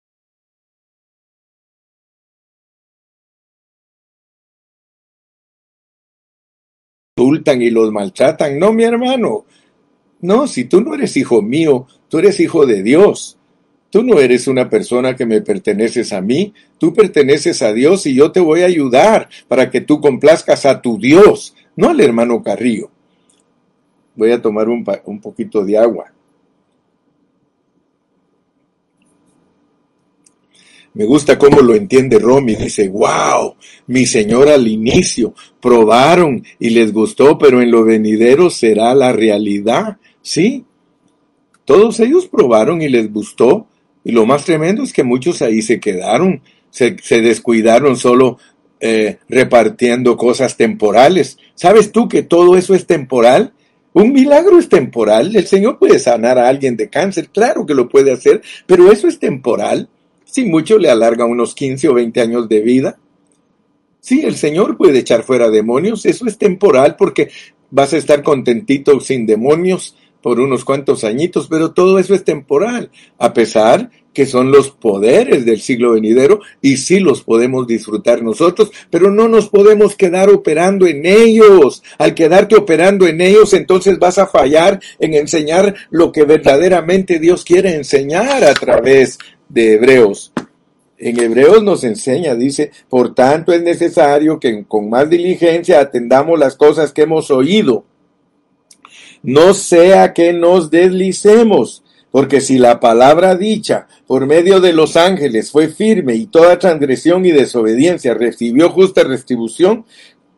insultan 7.19 7.61
y 7.61 7.69
los 7.69 7.91
maltratan. 7.91 8.57
No, 8.57 8.71
mi 8.71 8.83
hermano. 8.83 9.45
No, 10.21 10.47
si 10.47 10.65
tú 10.65 10.81
no 10.81 10.95
eres 10.95 11.17
hijo 11.17 11.41
mío, 11.41 11.87
tú 12.07 12.19
eres 12.19 12.39
hijo 12.39 12.65
de 12.65 12.81
Dios. 12.81 13.37
Tú 13.89 14.03
no 14.03 14.19
eres 14.19 14.47
una 14.47 14.69
persona 14.69 15.15
que 15.15 15.25
me 15.25 15.41
perteneces 15.41 16.13
a 16.13 16.21
mí, 16.21 16.53
tú 16.77 16.93
perteneces 16.93 17.63
a 17.63 17.73
Dios 17.73 18.05
y 18.05 18.13
yo 18.13 18.31
te 18.31 18.39
voy 18.39 18.61
a 18.61 18.67
ayudar 18.67 19.29
para 19.47 19.71
que 19.71 19.81
tú 19.81 19.99
complazcas 19.99 20.67
a 20.67 20.79
tu 20.79 20.99
Dios 20.99 21.55
no 21.79 21.91
al 21.91 22.01
hermano 22.01 22.43
Carrillo. 22.43 22.91
Voy 24.13 24.31
a 24.31 24.41
tomar 24.41 24.67
un, 24.67 24.83
poquito 25.21 25.63
de 25.63 25.77
agua. 25.77 26.11
Me 30.93 31.05
gusta 31.05 31.39
cómo 31.39 31.61
lo 31.61 31.73
entiende 31.73 32.19
Romy. 32.19 32.55
Dice, 32.55 32.89
wow, 32.89 33.55
mi 33.87 34.05
señor 34.05 34.49
al 34.49 34.67
inicio 34.67 35.33
probaron 35.61 36.43
y 36.59 36.71
les 36.71 36.91
gustó, 36.91 37.37
pero 37.37 37.61
en 37.61 37.71
lo 37.71 37.85
venidero 37.85 38.49
será 38.49 38.93
la 38.93 39.13
realidad. 39.13 39.99
Sí, 40.21 40.65
todos 41.63 42.01
ellos 42.01 42.27
probaron 42.27 42.81
y 42.81 42.89
les 42.89 43.09
gustó. 43.09 43.67
Y 44.03 44.11
lo 44.11 44.25
más 44.25 44.43
tremendo 44.43 44.83
es 44.83 44.91
que 44.91 45.03
muchos 45.05 45.41
ahí 45.41 45.61
se 45.61 45.79
quedaron, 45.79 46.41
se, 46.71 46.97
se 47.01 47.21
descuidaron 47.21 47.95
solo 47.95 48.37
eh, 48.79 49.17
repartiendo 49.27 50.15
cosas 50.17 50.55
temporales. 50.55 51.37
¿Sabes 51.55 51.91
tú 51.91 52.07
que 52.07 52.23
todo 52.23 52.57
eso 52.57 52.73
es 52.73 52.85
temporal? 52.85 53.53
Un 53.93 54.13
milagro 54.13 54.59
es 54.59 54.69
temporal. 54.69 55.35
El 55.35 55.47
Señor 55.47 55.79
puede 55.79 55.99
sanar 55.99 56.37
a 56.37 56.47
alguien 56.47 56.77
de 56.77 56.89
cáncer, 56.89 57.29
claro 57.29 57.65
que 57.65 57.73
lo 57.73 57.89
puede 57.89 58.11
hacer, 58.11 58.41
pero 58.65 58.91
eso 58.91 59.07
es 59.07 59.19
temporal. 59.19 59.89
Si 60.25 60.45
mucho 60.45 60.77
le 60.77 60.89
alarga 60.89 61.25
unos 61.25 61.55
15 61.55 61.89
o 61.89 61.93
20 61.95 62.21
años 62.21 62.47
de 62.47 62.61
vida. 62.61 62.99
Sí, 63.99 64.21
el 64.23 64.35
Señor 64.35 64.77
puede 64.77 64.99
echar 64.99 65.23
fuera 65.23 65.49
demonios, 65.49 66.05
eso 66.05 66.25
es 66.25 66.37
temporal 66.37 66.95
porque 66.95 67.29
vas 67.71 67.93
a 67.93 67.97
estar 67.97 68.23
contentito 68.23 68.99
sin 68.99 69.25
demonios 69.25 69.95
por 70.21 70.39
unos 70.39 70.65
cuantos 70.65 71.03
añitos, 71.03 71.47
pero 71.47 71.71
todo 71.71 71.99
eso 71.99 72.13
es 72.13 72.23
temporal, 72.23 72.91
a 73.17 73.33
pesar 73.33 73.89
que 74.13 74.25
son 74.25 74.51
los 74.51 74.71
poderes 74.71 75.45
del 75.45 75.61
siglo 75.61 75.93
venidero 75.93 76.41
y 76.61 76.77
sí 76.77 76.99
los 76.99 77.23
podemos 77.23 77.67
disfrutar 77.67 78.21
nosotros, 78.21 78.71
pero 78.89 79.11
no 79.11 79.27
nos 79.27 79.49
podemos 79.49 79.95
quedar 79.95 80.29
operando 80.29 80.87
en 80.87 81.05
ellos. 81.05 81.83
Al 81.97 82.15
quedarte 82.15 82.55
operando 82.55 83.07
en 83.07 83.21
ellos, 83.21 83.53
entonces 83.53 83.97
vas 83.99 84.17
a 84.17 84.27
fallar 84.27 84.79
en 84.99 85.13
enseñar 85.13 85.75
lo 85.89 86.11
que 86.11 86.23
verdaderamente 86.23 87.19
Dios 87.19 87.45
quiere 87.45 87.75
enseñar 87.75 88.43
a 88.43 88.53
través 88.53 89.19
de 89.47 89.75
Hebreos. 89.75 90.33
En 90.97 91.17
Hebreos 91.17 91.63
nos 91.63 91.85
enseña, 91.85 92.35
dice, 92.35 92.71
por 92.89 93.15
tanto 93.15 93.53
es 93.53 93.61
necesario 93.61 94.37
que 94.37 94.65
con 94.67 94.89
más 94.89 95.09
diligencia 95.09 95.79
atendamos 95.79 96.37
las 96.37 96.57
cosas 96.57 96.91
que 96.91 97.03
hemos 97.03 97.31
oído. 97.31 97.85
No 99.23 99.53
sea 99.53 100.13
que 100.13 100.33
nos 100.33 100.71
deslicemos, 100.71 101.83
porque 102.11 102.41
si 102.41 102.57
la 102.57 102.79
palabra 102.79 103.35
dicha 103.35 103.87
por 104.07 104.25
medio 104.25 104.59
de 104.59 104.73
los 104.73 104.95
ángeles 104.95 105.51
fue 105.51 105.67
firme 105.67 106.15
y 106.15 106.25
toda 106.25 106.57
transgresión 106.59 107.25
y 107.25 107.31
desobediencia 107.31 108.13
recibió 108.13 108.69
justa 108.69 109.03
retribución, 109.03 109.85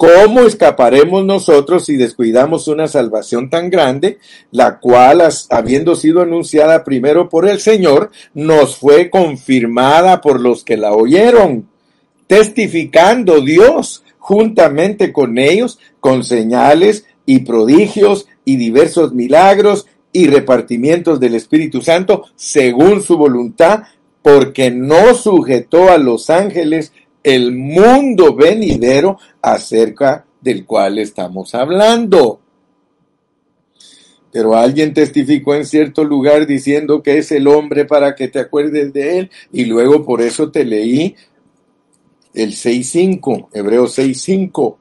¿Cómo 0.01 0.41
escaparemos 0.41 1.25
nosotros 1.25 1.85
si 1.85 1.95
descuidamos 1.95 2.67
una 2.67 2.87
salvación 2.87 3.51
tan 3.51 3.69
grande, 3.69 4.17
la 4.49 4.79
cual, 4.79 5.21
habiendo 5.51 5.95
sido 5.95 6.23
anunciada 6.23 6.83
primero 6.83 7.29
por 7.29 7.47
el 7.47 7.59
Señor, 7.59 8.09
nos 8.33 8.77
fue 8.77 9.11
confirmada 9.11 10.19
por 10.19 10.39
los 10.39 10.63
que 10.63 10.75
la 10.75 10.93
oyeron, 10.93 11.69
testificando 12.25 13.41
Dios 13.41 14.03
juntamente 14.17 15.13
con 15.13 15.37
ellos, 15.37 15.77
con 15.99 16.23
señales 16.23 17.05
y 17.27 17.41
prodigios 17.41 18.25
y 18.45 18.57
diversos 18.57 19.13
milagros 19.13 19.87
y 20.13 20.27
repartimientos 20.27 21.19
del 21.19 21.35
Espíritu 21.35 21.81
Santo 21.81 22.25
según 22.35 23.01
su 23.01 23.17
voluntad, 23.17 23.83
porque 24.21 24.71
no 24.71 25.13
sujetó 25.13 25.89
a 25.89 25.97
los 25.97 26.29
ángeles 26.29 26.91
el 27.23 27.51
mundo 27.53 28.35
venidero 28.35 29.17
acerca 29.41 30.25
del 30.41 30.65
cual 30.65 30.99
estamos 30.99 31.53
hablando. 31.55 32.39
Pero 34.31 34.55
alguien 34.55 34.93
testificó 34.93 35.55
en 35.55 35.65
cierto 35.65 36.03
lugar 36.03 36.47
diciendo 36.47 37.03
que 37.03 37.17
es 37.17 37.31
el 37.31 37.47
hombre 37.47 37.85
para 37.85 38.15
que 38.15 38.27
te 38.27 38.39
acuerdes 38.39 38.93
de 38.93 39.19
él 39.19 39.31
y 39.51 39.65
luego 39.65 40.05
por 40.05 40.21
eso 40.21 40.51
te 40.51 40.63
leí 40.63 41.15
el 42.33 42.51
6.5, 42.51 43.49
Hebreos 43.51 43.97
6.5. 43.97 44.77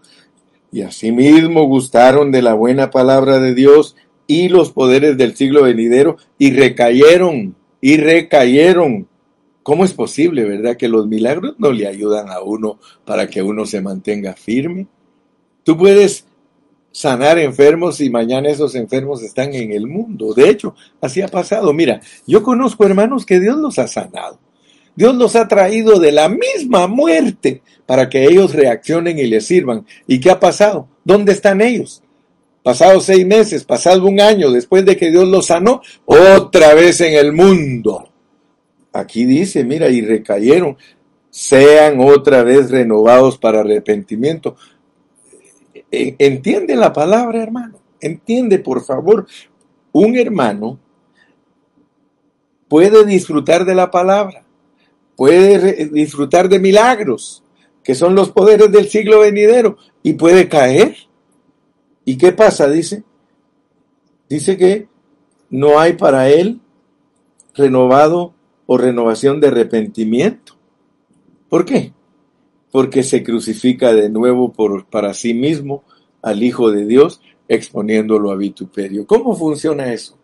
Y 0.72 0.82
asimismo 0.82 1.64
gustaron 1.64 2.30
de 2.30 2.42
la 2.42 2.54
buena 2.54 2.90
palabra 2.90 3.40
de 3.40 3.54
Dios 3.54 3.96
y 4.26 4.48
los 4.48 4.70
poderes 4.70 5.16
del 5.16 5.36
siglo 5.36 5.64
venidero 5.64 6.16
y 6.38 6.52
recayeron, 6.52 7.56
y 7.80 7.96
recayeron 7.96 9.08
¿Cómo 9.62 9.84
es 9.84 9.92
posible, 9.92 10.44
verdad, 10.44 10.76
que 10.76 10.88
los 10.88 11.06
milagros 11.06 11.54
no 11.58 11.70
le 11.70 11.86
ayudan 11.86 12.30
a 12.30 12.40
uno 12.40 12.78
para 13.04 13.28
que 13.28 13.42
uno 13.42 13.66
se 13.66 13.80
mantenga 13.80 14.34
firme? 14.34 14.86
Tú 15.62 15.76
puedes 15.76 16.26
sanar 16.90 17.38
enfermos 17.38 18.00
y 18.00 18.08
mañana 18.08 18.48
esos 18.48 18.74
enfermos 18.74 19.22
están 19.22 19.54
en 19.54 19.72
el 19.72 19.86
mundo. 19.86 20.32
De 20.32 20.48
hecho, 20.48 20.74
así 21.00 21.20
ha 21.20 21.28
pasado. 21.28 21.72
Mira, 21.74 22.00
yo 22.26 22.42
conozco 22.42 22.84
hermanos 22.84 23.26
que 23.26 23.38
Dios 23.38 23.58
los 23.58 23.78
ha 23.78 23.86
sanado. 23.86 24.38
Dios 24.94 25.14
los 25.14 25.36
ha 25.36 25.48
traído 25.48 25.98
de 25.98 26.12
la 26.12 26.28
misma 26.28 26.86
muerte 26.86 27.62
para 27.86 28.08
que 28.08 28.24
ellos 28.24 28.54
reaccionen 28.54 29.18
y 29.18 29.26
les 29.26 29.46
sirvan. 29.46 29.86
¿Y 30.06 30.20
qué 30.20 30.30
ha 30.30 30.40
pasado? 30.40 30.88
¿Dónde 31.04 31.32
están 31.32 31.60
ellos? 31.60 32.02
Pasado 32.62 33.00
seis 33.00 33.26
meses, 33.26 33.64
pasado 33.64 34.06
un 34.06 34.20
año, 34.20 34.50
después 34.50 34.84
de 34.84 34.96
que 34.96 35.10
Dios 35.10 35.26
los 35.26 35.46
sanó, 35.46 35.80
otra 36.04 36.74
vez 36.74 37.00
en 37.00 37.14
el 37.14 37.32
mundo. 37.32 38.10
Aquí 38.92 39.24
dice, 39.24 39.64
mira, 39.64 39.88
y 39.88 40.02
recayeron, 40.02 40.76
sean 41.30 42.00
otra 42.00 42.42
vez 42.42 42.70
renovados 42.70 43.38
para 43.38 43.60
arrepentimiento. 43.60 44.56
E, 45.90 46.16
entiende 46.18 46.76
la 46.76 46.92
palabra, 46.92 47.42
hermano. 47.42 47.78
Entiende, 48.00 48.58
por 48.58 48.84
favor. 48.84 49.26
Un 49.92 50.16
hermano 50.16 50.78
puede 52.68 53.04
disfrutar 53.04 53.64
de 53.64 53.74
la 53.74 53.90
palabra, 53.90 54.44
puede 55.20 55.90
disfrutar 55.90 56.48
de 56.48 56.58
milagros, 56.58 57.44
que 57.84 57.94
son 57.94 58.14
los 58.14 58.30
poderes 58.30 58.72
del 58.72 58.88
siglo 58.88 59.20
venidero, 59.20 59.76
y 60.02 60.14
puede 60.14 60.48
caer. 60.48 60.96
¿Y 62.06 62.16
qué 62.16 62.32
pasa? 62.32 62.70
Dice, 62.70 63.04
dice 64.30 64.56
que 64.56 64.88
no 65.50 65.78
hay 65.78 65.92
para 65.92 66.30
él 66.30 66.62
renovado 67.54 68.32
o 68.64 68.78
renovación 68.78 69.40
de 69.40 69.48
arrepentimiento. 69.48 70.54
¿Por 71.50 71.66
qué? 71.66 71.92
Porque 72.72 73.02
se 73.02 73.22
crucifica 73.22 73.92
de 73.92 74.08
nuevo 74.08 74.54
por, 74.54 74.86
para 74.86 75.12
sí 75.12 75.34
mismo 75.34 75.84
al 76.22 76.42
Hijo 76.42 76.70
de 76.70 76.86
Dios, 76.86 77.20
exponiéndolo 77.46 78.30
a 78.30 78.36
vituperio. 78.36 79.06
¿Cómo 79.06 79.36
funciona 79.36 79.92
eso? 79.92 80.16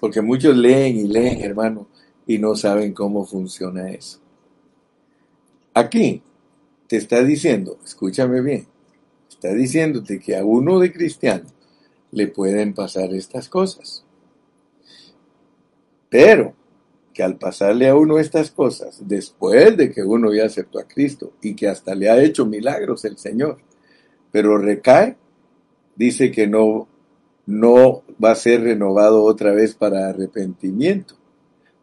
Porque 0.00 0.22
muchos 0.22 0.56
leen 0.56 0.98
y 0.98 1.08
leen, 1.08 1.40
hermano, 1.40 1.88
y 2.28 2.38
no 2.38 2.54
saben 2.54 2.92
cómo 2.92 3.26
funciona 3.26 3.90
eso. 3.90 4.19
Aquí 5.74 6.22
te 6.88 6.96
está 6.96 7.22
diciendo, 7.22 7.78
escúchame 7.84 8.40
bien, 8.40 8.66
está 9.28 9.54
diciéndote 9.54 10.18
que 10.18 10.36
a 10.36 10.44
uno 10.44 10.80
de 10.80 10.92
cristiano 10.92 11.48
le 12.10 12.26
pueden 12.26 12.74
pasar 12.74 13.14
estas 13.14 13.48
cosas. 13.48 14.04
Pero 16.08 16.54
que 17.14 17.22
al 17.22 17.36
pasarle 17.36 17.88
a 17.88 17.94
uno 17.94 18.18
estas 18.18 18.50
cosas, 18.50 19.02
después 19.06 19.76
de 19.76 19.92
que 19.92 20.02
uno 20.02 20.32
ya 20.34 20.46
aceptó 20.46 20.80
a 20.80 20.88
Cristo 20.88 21.32
y 21.40 21.54
que 21.54 21.68
hasta 21.68 21.94
le 21.94 22.10
ha 22.10 22.20
hecho 22.20 22.46
milagros 22.46 23.04
el 23.04 23.16
Señor, 23.16 23.58
pero 24.32 24.58
recae, 24.58 25.16
dice 25.94 26.32
que 26.32 26.48
no, 26.48 26.88
no 27.46 28.02
va 28.22 28.32
a 28.32 28.36
ser 28.36 28.62
renovado 28.62 29.22
otra 29.22 29.52
vez 29.52 29.74
para 29.74 30.08
arrepentimiento, 30.08 31.14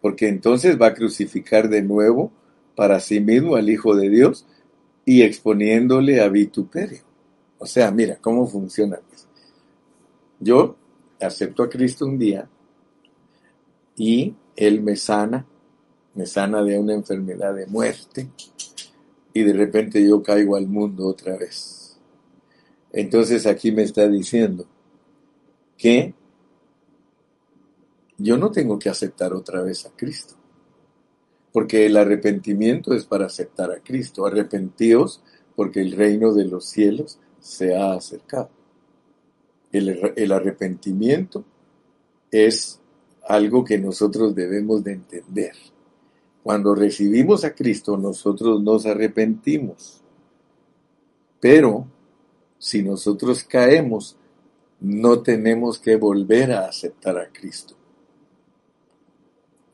porque 0.02 0.28
entonces 0.28 0.80
va 0.80 0.88
a 0.88 0.94
crucificar 0.94 1.70
de 1.70 1.82
nuevo 1.82 2.32
para 2.78 3.00
sí 3.00 3.20
mismo 3.20 3.56
al 3.56 3.72
Hijo 3.72 3.96
de 3.96 4.08
Dios 4.08 4.46
y 5.04 5.24
exponiéndole 5.24 6.22
a 6.22 6.30
vituperio. 6.30 7.02
O 7.58 7.66
sea, 7.66 7.90
mira 7.90 8.18
cómo 8.22 8.46
funciona. 8.46 9.00
Yo 10.40 10.76
acepto 11.20 11.64
a 11.64 11.70
Cristo 11.70 12.06
un 12.06 12.20
día 12.20 12.48
y 13.96 14.36
él 14.56 14.84
me 14.84 14.96
sana, 14.96 15.44
me 16.14 16.28
sana 16.28 16.62
de 16.62 16.78
una 16.78 16.94
enfermedad 16.94 17.56
de 17.56 17.66
muerte 17.66 18.30
y 19.34 19.42
de 19.42 19.54
repente 19.54 20.08
yo 20.08 20.22
caigo 20.22 20.56
al 20.56 20.68
mundo 20.68 21.08
otra 21.08 21.36
vez. 21.36 21.98
Entonces 22.94 23.48
aquí 23.48 23.72
me 23.72 23.82
está 23.82 24.08
diciendo 24.08 24.68
que 25.76 26.14
yo 28.20 28.38
no 28.38 28.52
tengo 28.52 28.78
que 28.78 28.90
aceptar 28.90 29.34
otra 29.34 29.64
vez 29.64 29.84
a 29.88 29.90
Cristo, 29.96 30.36
porque 31.52 31.86
el 31.86 31.98
arrepentimiento 31.98 32.94
es 32.94 33.06
para 33.06 33.26
aceptar 33.26 33.72
a 33.72 33.80
Cristo. 33.80 34.26
Arrepentíos 34.26 35.22
porque 35.56 35.82
el 35.82 35.94
reino 35.94 36.34
de 36.34 36.46
los 36.46 36.66
cielos 36.66 37.20
se 37.40 37.76
ha 37.76 37.94
acercado. 37.94 38.50
El, 39.72 40.14
el 40.16 40.32
arrepentimiento 40.32 41.44
es 42.32 42.80
algo 43.28 43.64
que 43.64 43.78
nosotros 43.78 44.36
debemos 44.36 44.84
de 44.84 44.94
entender. 44.94 45.54
Cuando 46.44 46.76
recibimos 46.76 47.44
a 47.44 47.54
Cristo, 47.54 47.98
nosotros 47.98 48.62
nos 48.62 48.86
arrepentimos. 48.86 50.02
Pero 51.40 51.88
si 52.58 52.82
nosotros 52.82 53.44
caemos, 53.44 54.18
no 54.80 55.22
tenemos 55.22 55.80
que 55.80 55.96
volver 55.96 56.52
a 56.52 56.68
aceptar 56.68 57.18
a 57.18 57.30
Cristo. 57.32 57.77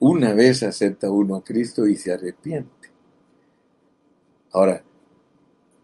Una 0.05 0.33
vez 0.33 0.63
acepta 0.63 1.09
uno 1.09 1.37
a 1.37 1.43
Cristo 1.45 1.87
y 1.87 1.95
se 1.95 2.11
arrepiente. 2.11 2.89
Ahora, 4.51 4.83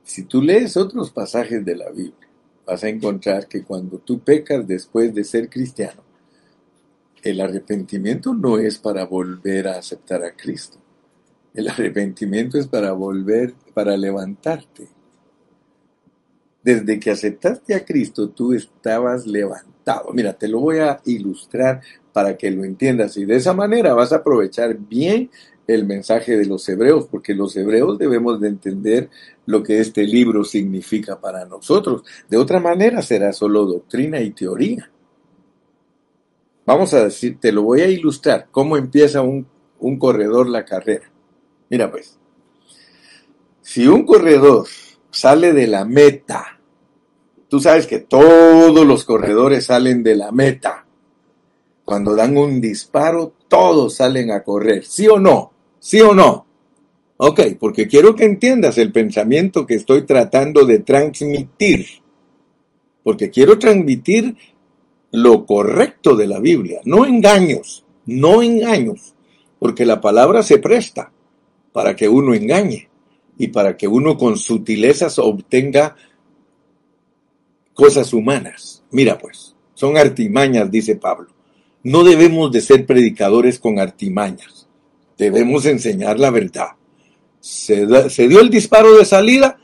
si 0.04 0.24
tú 0.24 0.42
lees 0.42 0.76
otros 0.76 1.10
pasajes 1.10 1.64
de 1.64 1.78
la 1.78 1.90
Biblia, 1.90 2.28
vas 2.66 2.84
a 2.84 2.90
encontrar 2.90 3.48
que 3.48 3.64
cuando 3.64 3.98
tú 4.00 4.20
pecas 4.20 4.68
después 4.68 5.16
de 5.16 5.24
ser 5.24 5.50
cristiano, 5.50 6.04
el 7.24 7.40
arrepentimiento 7.40 8.34
no 8.34 8.58
es 8.58 8.78
para 8.78 9.06
volver 9.06 9.70
a 9.70 9.78
aceptar 9.78 10.22
a 10.26 10.36
Cristo. 10.36 10.80
El 11.54 11.70
arrepentimiento 11.70 12.58
es 12.58 12.68
para 12.68 12.92
volver, 12.92 13.54
para 13.74 13.96
levantarte. 13.96 14.90
Desde 16.62 17.00
que 17.00 17.12
aceptaste 17.12 17.74
a 17.74 17.86
Cristo, 17.86 18.30
tú 18.32 18.52
estabas 18.52 19.26
levantado. 19.26 19.79
Mira, 20.14 20.34
te 20.34 20.48
lo 20.48 20.60
voy 20.60 20.80
a 20.80 21.00
ilustrar 21.06 21.82
para 22.14 22.38
que 22.38 22.52
lo 22.52 22.64
entiendas 22.64 23.18
y 23.18 23.26
de 23.26 23.36
esa 23.36 23.54
manera 23.54 23.94
vas 23.94 24.12
a 24.12 24.18
aprovechar 24.18 24.78
bien 24.78 25.30
el 25.68 25.86
mensaje 25.86 26.36
de 26.36 26.46
los 26.46 26.68
hebreos, 26.68 27.08
porque 27.10 27.36
los 27.36 27.56
hebreos 27.56 27.98
debemos 28.00 28.42
de 28.42 28.48
entender 28.48 29.10
lo 29.46 29.62
que 29.62 29.80
este 29.80 30.04
libro 30.04 30.44
significa 30.44 31.20
para 31.20 31.46
nosotros. 31.46 32.04
De 32.28 32.38
otra 32.38 32.60
manera 32.60 33.02
será 33.02 33.32
solo 33.34 33.66
doctrina 33.66 34.20
y 34.20 34.32
teoría. 34.32 34.90
Vamos 36.66 36.94
a 36.94 37.04
decir, 37.04 37.40
te 37.40 37.52
lo 37.52 37.64
voy 37.64 37.82
a 37.82 37.88
ilustrar, 37.88 38.48
cómo 38.52 38.78
empieza 38.78 39.22
un, 39.22 39.48
un 39.80 39.98
corredor 39.98 40.50
la 40.50 40.66
carrera. 40.66 41.12
Mira 41.70 41.92
pues, 41.92 42.18
si 43.62 43.88
un 43.88 44.06
corredor 44.06 44.68
sale 45.12 45.54
de 45.54 45.68
la 45.68 45.86
meta, 45.86 46.59
tú 47.50 47.60
sabes 47.60 47.88
que 47.88 48.00
todos 48.00 48.86
los 48.86 49.04
corredores 49.04 49.66
salen 49.66 50.04
de 50.04 50.16
la 50.16 50.32
meta. 50.32 50.86
Cuando 51.84 52.16
dan 52.16 52.38
un 52.38 52.62
disparo, 52.62 53.34
todos 53.48 53.96
salen 53.96 54.32
a 54.32 54.44
correr, 54.44 54.86
¿sí 54.86 55.08
o 55.08 55.20
no? 55.20 55.52
¿Sí 55.80 56.00
o 56.00 56.14
no? 56.14 56.46
Ok, 57.18 57.42
porque 57.60 57.88
quiero 57.88 58.16
que 58.16 58.24
entiendas 58.24 58.78
el 58.78 58.92
pensamiento 58.92 59.66
que 59.66 59.76
estoy 59.76 60.04
tratando 60.04 60.66
de 60.66 60.80
transmitir. 60.80 61.86
Porque 63.04 63.30
quiero 63.30 63.58
transmitir 63.58 64.38
lo 65.12 65.46
correcto 65.46 66.16
de 66.16 66.28
la 66.28 66.40
Biblia, 66.40 66.82
no 66.86 67.06
engaños, 67.06 67.84
no 68.06 68.44
engaños, 68.44 69.16
porque 69.58 69.86
la 69.86 70.00
palabra 70.00 70.44
se 70.44 70.60
presta 70.60 71.12
para 71.74 71.96
que 71.96 72.08
uno 72.08 72.34
engañe 72.34 72.90
y 73.38 73.48
para 73.48 73.76
que 73.76 73.88
uno 73.88 74.18
con 74.18 74.38
sutilezas 74.38 75.18
obtenga 75.18 75.96
cosas 77.80 78.12
humanas. 78.12 78.84
Mira 78.92 79.18
pues, 79.18 79.56
son 79.74 79.96
artimañas, 79.96 80.70
dice 80.70 80.98
Pablo. 80.98 81.30
No 81.82 82.04
debemos 82.04 82.52
de 82.52 82.60
ser 82.60 82.86
predicadores 82.86 83.58
con 83.58 83.80
artimañas, 83.80 84.68
debemos 85.18 85.66
enseñar 85.66 86.20
la 86.20 86.30
verdad. 86.30 86.72
Se, 87.40 88.10
se 88.10 88.28
dio 88.28 88.42
el 88.42 88.50
disparo 88.50 88.98
de 88.98 89.06
salida 89.06 89.58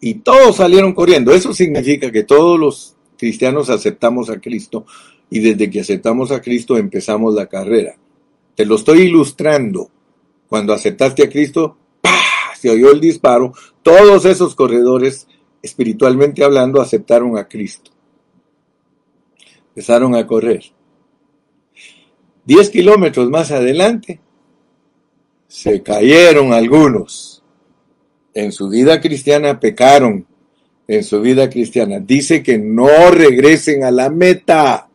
y 0.00 0.14
todos 0.14 0.56
salieron 0.56 0.94
corriendo. 0.94 1.34
Eso 1.34 1.52
significa 1.52 2.10
que 2.10 2.24
todos 2.24 2.58
los 2.58 2.96
cristianos 3.18 3.68
aceptamos 3.68 4.30
a 4.30 4.40
Cristo 4.40 4.86
y 5.28 5.40
desde 5.40 5.68
que 5.68 5.80
aceptamos 5.80 6.30
a 6.30 6.40
Cristo 6.40 6.78
empezamos 6.78 7.34
la 7.34 7.46
carrera. 7.46 7.96
Te 8.54 8.64
lo 8.64 8.76
estoy 8.76 9.00
ilustrando. 9.02 9.90
Cuando 10.48 10.72
aceptaste 10.72 11.24
a 11.24 11.28
Cristo, 11.28 11.76
se 12.58 12.70
oyó 12.70 12.90
el 12.90 13.00
disparo. 13.00 13.52
Todos 13.82 14.24
esos 14.24 14.54
corredores, 14.54 15.28
espiritualmente 15.68 16.44
hablando, 16.44 16.80
aceptaron 16.80 17.36
a 17.38 17.46
Cristo. 17.46 17.90
Empezaron 19.68 20.14
a 20.14 20.26
correr. 20.26 20.64
Diez 22.44 22.70
kilómetros 22.70 23.28
más 23.30 23.50
adelante, 23.50 24.20
se 25.46 25.82
cayeron 25.82 26.52
algunos. 26.52 27.42
En 28.34 28.52
su 28.52 28.68
vida 28.68 29.00
cristiana 29.00 29.58
pecaron 29.58 30.26
en 30.86 31.04
su 31.04 31.20
vida 31.20 31.50
cristiana. 31.50 32.00
Dice 32.00 32.42
que 32.42 32.58
no 32.58 33.10
regresen 33.10 33.84
a 33.84 33.90
la 33.90 34.08
meta. 34.08 34.88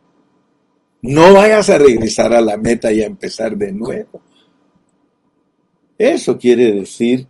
No 1.02 1.34
vayas 1.34 1.70
a 1.70 1.78
regresar 1.78 2.32
a 2.32 2.40
la 2.40 2.56
meta 2.56 2.90
y 2.92 3.02
a 3.02 3.06
empezar 3.06 3.56
de 3.56 3.72
nuevo. 3.72 4.20
Eso 5.96 6.36
quiere 6.36 6.72
decir, 6.72 7.26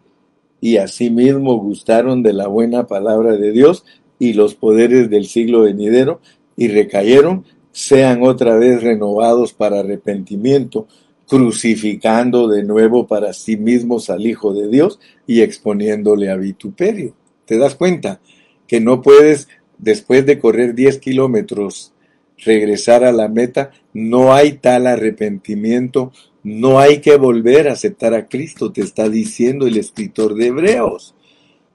y 0.64 0.78
asimismo 0.78 1.58
gustaron 1.58 2.22
de 2.22 2.32
la 2.32 2.48
buena 2.48 2.86
palabra 2.86 3.36
de 3.36 3.52
Dios 3.52 3.84
y 4.18 4.32
los 4.32 4.54
poderes 4.54 5.10
del 5.10 5.26
siglo 5.26 5.60
venidero, 5.60 6.22
y 6.56 6.68
recayeron, 6.68 7.44
sean 7.70 8.22
otra 8.22 8.56
vez 8.56 8.82
renovados 8.82 9.52
para 9.52 9.80
arrepentimiento, 9.80 10.86
crucificando 11.28 12.48
de 12.48 12.62
nuevo 12.62 13.06
para 13.06 13.34
sí 13.34 13.58
mismos 13.58 14.08
al 14.08 14.26
Hijo 14.26 14.54
de 14.54 14.68
Dios 14.68 15.00
y 15.26 15.42
exponiéndole 15.42 16.30
a 16.30 16.36
vituperio. 16.36 17.14
¿Te 17.44 17.58
das 17.58 17.74
cuenta? 17.74 18.20
que 18.66 18.80
no 18.80 19.02
puedes, 19.02 19.48
después 19.76 20.24
de 20.24 20.38
correr 20.38 20.74
10 20.74 20.98
kilómetros, 20.98 21.92
regresar 22.38 23.04
a 23.04 23.12
la 23.12 23.28
meta, 23.28 23.70
no 23.92 24.32
hay 24.34 24.54
tal 24.54 24.86
arrepentimiento, 24.86 26.12
no 26.42 26.78
hay 26.78 27.00
que 27.00 27.16
volver 27.16 27.68
a 27.68 27.72
aceptar 27.72 28.14
a 28.14 28.26
Cristo, 28.26 28.72
te 28.72 28.82
está 28.82 29.08
diciendo 29.08 29.66
el 29.66 29.76
escritor 29.76 30.34
de 30.34 30.48
Hebreos. 30.48 31.14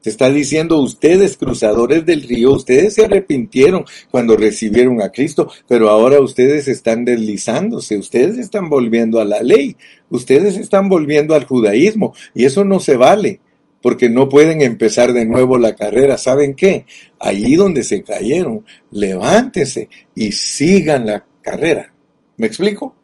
Te 0.02 0.10
está 0.10 0.30
diciendo 0.30 0.80
ustedes, 0.80 1.36
cruzadores 1.36 2.06
del 2.06 2.24
río, 2.24 2.54
ustedes 2.54 2.94
se 2.94 3.04
arrepintieron 3.04 3.84
cuando 4.10 4.38
recibieron 4.38 5.02
a 5.02 5.12
Cristo, 5.12 5.52
pero 5.68 5.90
ahora 5.90 6.22
ustedes 6.22 6.70
están 6.70 7.04
deslizándose, 7.04 7.98
ustedes 7.98 8.38
están 8.38 8.70
volviendo 8.70 9.20
a 9.20 9.26
la 9.26 9.42
ley, 9.42 9.76
ustedes 10.10 10.56
están 10.56 10.88
volviendo 10.88 11.36
al 11.36 11.44
judaísmo, 11.44 12.14
y 12.34 12.46
eso 12.46 12.64
no 12.64 12.80
se 12.80 12.96
vale 12.96 13.42
porque 13.82 14.10
no 14.10 14.30
pueden 14.30 14.62
empezar 14.62 15.14
de 15.14 15.26
nuevo 15.26 15.58
la 15.58 15.76
carrera. 15.76 16.18
¿Saben 16.18 16.56
qué? 16.56 16.86
Allí 17.20 17.56
donde 17.56 17.84
se 17.84 18.04
cayeron, 18.04 18.66
levántense 18.92 19.90
y 20.16 20.32
sigan 20.32 21.06
la 21.06 21.26
carrera. 21.42 21.94
¿Me 22.38 22.48
explico? 22.48 22.96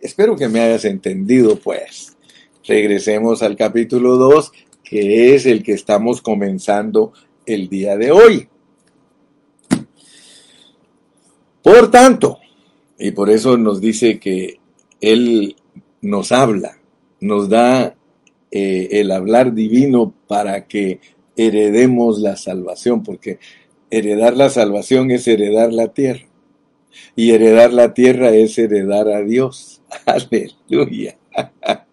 Espero 0.00 0.36
que 0.36 0.48
me 0.48 0.60
hayas 0.60 0.84
entendido, 0.84 1.56
pues. 1.56 2.16
Regresemos 2.66 3.42
al 3.42 3.56
capítulo 3.56 4.16
2, 4.16 4.52
que 4.82 5.34
es 5.34 5.46
el 5.46 5.62
que 5.62 5.72
estamos 5.72 6.22
comenzando 6.22 7.12
el 7.46 7.68
día 7.68 7.96
de 7.96 8.10
hoy. 8.10 8.48
Por 11.62 11.90
tanto, 11.90 12.38
y 12.98 13.10
por 13.12 13.30
eso 13.30 13.56
nos 13.56 13.80
dice 13.80 14.18
que 14.18 14.58
Él 15.00 15.56
nos 16.02 16.30
habla, 16.32 16.78
nos 17.20 17.48
da 17.48 17.96
eh, 18.56 19.00
el 19.00 19.10
hablar 19.10 19.52
divino 19.52 20.14
para 20.28 20.68
que 20.68 21.00
heredemos 21.36 22.20
la 22.20 22.36
salvación, 22.36 23.02
porque 23.02 23.40
heredar 23.90 24.36
la 24.36 24.48
salvación 24.48 25.10
es 25.10 25.26
heredar 25.26 25.72
la 25.72 25.88
tierra. 25.88 26.28
Y 27.16 27.32
heredar 27.32 27.72
la 27.72 27.92
tierra 27.94 28.30
es 28.30 28.56
heredar 28.56 29.08
a 29.08 29.22
Dios. 29.22 29.82
Aleluya. 30.06 31.18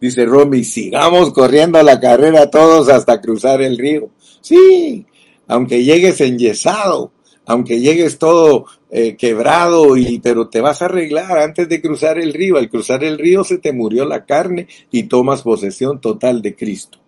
Dice 0.00 0.24
Romy, 0.24 0.64
sigamos 0.64 1.32
corriendo 1.32 1.80
la 1.84 2.00
carrera 2.00 2.50
todos 2.50 2.88
hasta 2.88 3.20
cruzar 3.20 3.62
el 3.62 3.78
río. 3.78 4.10
Sí, 4.40 5.06
aunque 5.46 5.84
llegues 5.84 6.20
enyesado, 6.20 7.12
aunque 7.50 7.80
llegues 7.80 8.16
todo 8.16 8.66
eh, 8.90 9.16
quebrado, 9.16 9.96
y, 9.96 10.20
pero 10.20 10.48
te 10.48 10.60
vas 10.60 10.82
a 10.82 10.84
arreglar 10.84 11.36
antes 11.38 11.68
de 11.68 11.82
cruzar 11.82 12.16
el 12.20 12.32
río. 12.32 12.56
Al 12.56 12.70
cruzar 12.70 13.02
el 13.02 13.18
río 13.18 13.42
se 13.42 13.58
te 13.58 13.72
murió 13.72 14.04
la 14.04 14.24
carne 14.24 14.68
y 14.92 15.04
tomas 15.04 15.42
posesión 15.42 16.00
total 16.00 16.42
de 16.42 16.54
Cristo. 16.54 17.00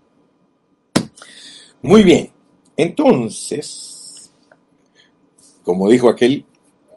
Muy 1.81 2.03
bien, 2.03 2.31
entonces, 2.77 4.33
como 5.63 5.89
dijo 5.89 6.09
aquel, 6.09 6.45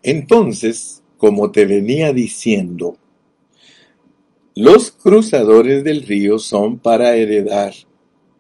entonces, 0.02 1.04
como 1.18 1.52
te 1.52 1.68
venía 1.68 2.14
diciendo, 2.14 2.98
los 4.56 4.90
cruzadores 4.90 5.84
del 5.84 6.02
río 6.02 6.40
son 6.40 6.80
para 6.80 7.16
heredar 7.16 7.76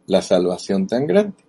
la 0.07 0.23
salvación 0.23 0.87
tan 0.87 1.05
grande. 1.05 1.44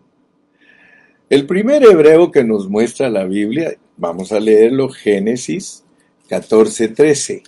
El 1.29 1.45
primer 1.45 1.83
hebreo 1.83 2.31
que 2.31 2.45
nos 2.45 2.69
muestra 2.69 3.11
la 3.11 3.25
Biblia, 3.25 3.77
vamos 3.97 4.31
a 4.31 4.39
leerlo, 4.39 4.89
Génesis 4.89 5.83
14:13. 6.29 7.43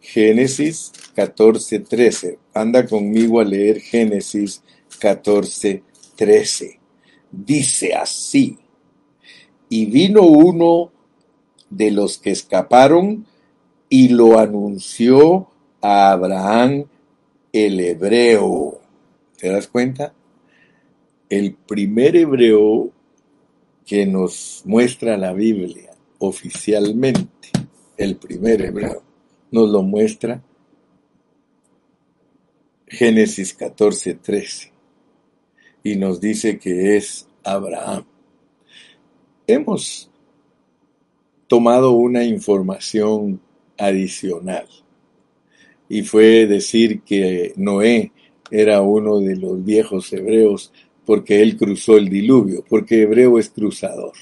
Génesis 0.00 0.90
14:13. 1.14 2.38
Anda 2.52 2.84
conmigo 2.84 3.38
a 3.38 3.44
leer 3.44 3.80
Génesis 3.80 4.60
14:13. 4.98 6.80
Dice 7.30 7.94
así, 7.94 8.58
y 9.68 9.86
vino 9.86 10.22
uno 10.22 10.90
de 11.70 11.92
los 11.92 12.18
que 12.18 12.32
escaparon 12.32 13.24
y 13.88 14.08
lo 14.08 14.36
anunció 14.36 15.48
a 15.80 16.10
Abraham 16.10 16.86
el 17.52 17.78
hebreo. 17.78 18.80
¿Te 19.38 19.48
das 19.48 19.68
cuenta? 19.68 20.12
El 21.28 21.54
primer 21.54 22.16
hebreo 22.16 22.92
que 23.86 24.04
nos 24.04 24.62
muestra 24.64 25.16
la 25.16 25.32
Biblia 25.32 25.92
oficialmente, 26.18 27.50
el 27.96 28.16
primer 28.16 28.60
hebreo, 28.60 29.02
nos 29.52 29.70
lo 29.70 29.82
muestra 29.82 30.42
Génesis 32.88 33.54
14, 33.54 34.14
13, 34.14 34.72
y 35.84 35.96
nos 35.96 36.20
dice 36.20 36.58
que 36.58 36.96
es 36.96 37.28
Abraham. 37.44 38.04
Hemos 39.46 40.10
tomado 41.46 41.92
una 41.92 42.24
información 42.24 43.40
adicional 43.78 44.66
y 45.88 46.02
fue 46.02 46.46
decir 46.46 47.02
que 47.02 47.52
Noé 47.56 48.10
era 48.50 48.82
uno 48.82 49.20
de 49.20 49.36
los 49.36 49.64
viejos 49.64 50.12
hebreos 50.12 50.72
porque 51.06 51.40
él 51.40 51.56
cruzó 51.56 51.96
el 51.96 52.08
diluvio, 52.08 52.64
porque 52.68 53.02
hebreo 53.02 53.38
es 53.38 53.48
cruzador. 53.48 54.12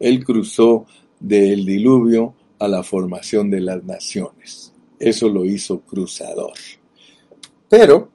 Él 0.00 0.24
cruzó 0.24 0.84
del 1.20 1.64
diluvio 1.64 2.34
a 2.58 2.66
la 2.66 2.82
formación 2.82 3.48
de 3.48 3.60
las 3.60 3.84
naciones. 3.84 4.74
Eso 4.98 5.28
lo 5.28 5.44
hizo 5.44 5.80
cruzador. 5.80 6.52
Pero 7.68 8.10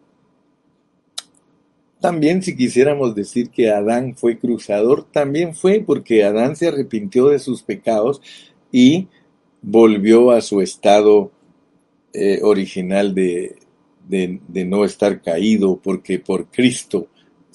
también 2.02 2.44
si 2.44 2.56
quisiéramos 2.56 3.16
decir 3.16 3.50
que 3.50 3.72
Adán 3.72 4.16
fue 4.16 4.38
cruzador, 4.38 5.06
también 5.10 5.56
fue 5.56 5.82
porque 5.86 6.26
Adán 6.26 6.58
se 6.58 6.68
arrepintió 6.68 7.30
de 7.30 7.40
sus 7.40 7.64
pecados 7.64 8.22
y 8.70 9.08
volvió 9.62 10.32
a 10.32 10.42
su 10.42 10.62
estado 10.62 11.32
eh, 12.14 12.42
original 12.44 13.16
de, 13.16 13.56
de 14.08 14.66
no 14.66 14.84
estar 14.84 15.22
caído, 15.22 15.80
porque 15.82 16.20
por 16.20 16.48
Cristo 16.48 17.08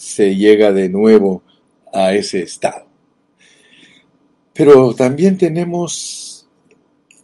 se 0.03 0.35
llega 0.35 0.73
de 0.73 0.89
nuevo 0.89 1.45
a 1.93 2.13
ese 2.13 2.43
estado. 2.43 2.87
Pero 4.53 4.95
también 4.95 5.39
tenemos 5.39 6.49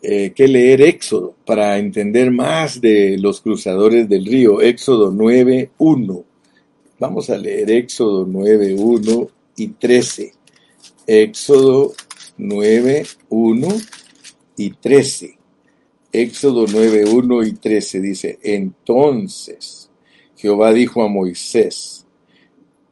eh, 0.00 0.32
que 0.32 0.46
leer 0.46 0.82
Éxodo 0.82 1.34
para 1.44 1.76
entender 1.76 2.30
más 2.30 2.80
de 2.80 3.18
los 3.18 3.40
cruzadores 3.40 4.08
del 4.08 4.24
río. 4.24 4.60
Éxodo 4.60 5.12
9.1. 5.12 6.24
Vamos 7.00 7.30
a 7.30 7.36
leer 7.36 7.68
Éxodo 7.72 8.24
9, 8.24 8.76
1 8.78 9.28
y 9.56 9.68
13. 9.68 10.32
Éxodo 11.08 11.94
9, 12.36 13.06
1 13.28 13.68
y 14.56 14.70
13. 14.70 15.36
Éxodo 16.12 16.64
9, 16.70 17.06
1 17.06 17.42
y 17.42 17.52
13 17.54 18.00
dice, 18.00 18.38
entonces 18.42 19.90
Jehová 20.36 20.72
dijo 20.72 21.02
a 21.02 21.08
Moisés, 21.08 22.06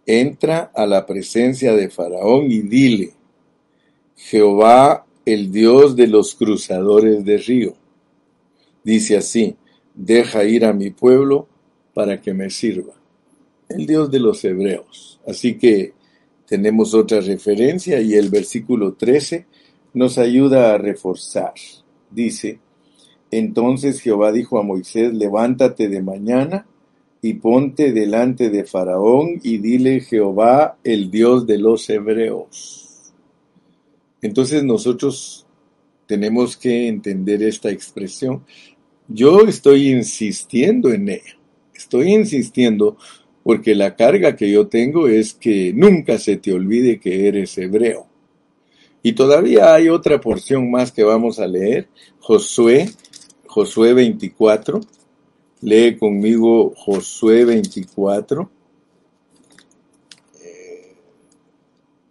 entra 0.06 0.70
a 0.74 0.86
la 0.86 1.04
presencia 1.04 1.74
de 1.74 1.90
Faraón 1.90 2.50
y 2.50 2.60
dile, 2.60 3.12
Jehová 4.16 5.04
el 5.26 5.50
Dios 5.50 5.96
de 5.96 6.06
los 6.06 6.36
cruzadores 6.36 7.24
de 7.24 7.38
río. 7.38 7.74
Dice 8.84 9.16
así, 9.16 9.56
deja 9.94 10.44
ir 10.44 10.64
a 10.64 10.72
mi 10.72 10.90
pueblo 10.90 11.48
para 11.92 12.20
que 12.20 12.32
me 12.32 12.48
sirva. 12.48 12.94
El 13.68 13.86
Dios 13.86 14.10
de 14.10 14.20
los 14.20 14.44
hebreos. 14.44 15.20
Así 15.26 15.58
que 15.58 15.94
tenemos 16.46 16.94
otra 16.94 17.20
referencia 17.20 18.00
y 18.00 18.14
el 18.14 18.30
versículo 18.30 18.94
13 18.94 19.46
nos 19.94 20.18
ayuda 20.18 20.72
a 20.72 20.78
reforzar. 20.78 21.54
Dice, 22.08 22.60
entonces 23.32 24.00
Jehová 24.00 24.30
dijo 24.30 24.60
a 24.60 24.62
Moisés, 24.62 25.12
levántate 25.12 25.88
de 25.88 26.02
mañana 26.02 26.66
y 27.26 27.34
ponte 27.34 27.92
delante 27.92 28.50
de 28.50 28.62
Faraón 28.64 29.40
y 29.42 29.58
dile 29.58 30.00
Jehová, 30.00 30.78
el 30.84 31.10
Dios 31.10 31.44
de 31.44 31.58
los 31.58 31.90
hebreos. 31.90 33.12
Entonces 34.22 34.62
nosotros 34.62 35.44
tenemos 36.06 36.56
que 36.56 36.86
entender 36.86 37.42
esta 37.42 37.68
expresión. 37.68 38.44
Yo 39.08 39.40
estoy 39.40 39.90
insistiendo 39.90 40.92
en 40.92 41.08
ella. 41.08 41.36
Estoy 41.74 42.12
insistiendo 42.12 42.96
porque 43.42 43.74
la 43.74 43.96
carga 43.96 44.36
que 44.36 44.48
yo 44.48 44.68
tengo 44.68 45.08
es 45.08 45.34
que 45.34 45.72
nunca 45.74 46.18
se 46.18 46.36
te 46.36 46.52
olvide 46.52 47.00
que 47.00 47.26
eres 47.26 47.58
hebreo. 47.58 48.06
Y 49.02 49.14
todavía 49.14 49.74
hay 49.74 49.88
otra 49.88 50.20
porción 50.20 50.70
más 50.70 50.92
que 50.92 51.02
vamos 51.02 51.40
a 51.40 51.48
leer, 51.48 51.88
Josué, 52.20 52.88
Josué 53.48 53.94
24. 53.94 54.80
Lee 55.60 55.96
conmigo 55.96 56.74
Josué 56.76 57.44
24. 57.44 58.50
Eh, 60.42 60.94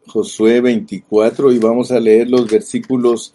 Josué 0.07 0.61
24 0.61 1.51
y 1.51 1.59
vamos 1.59 1.91
a 1.91 1.99
leer 1.99 2.29
los 2.29 2.49
versículos 2.49 3.33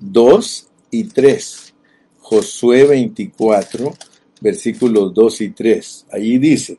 2 0.00 0.68
y 0.90 1.04
3. 1.04 1.74
Josué 2.18 2.86
24, 2.86 3.94
versículos 4.40 5.14
2 5.14 5.40
y 5.42 5.50
3. 5.50 6.06
Allí 6.10 6.38
dice, 6.38 6.78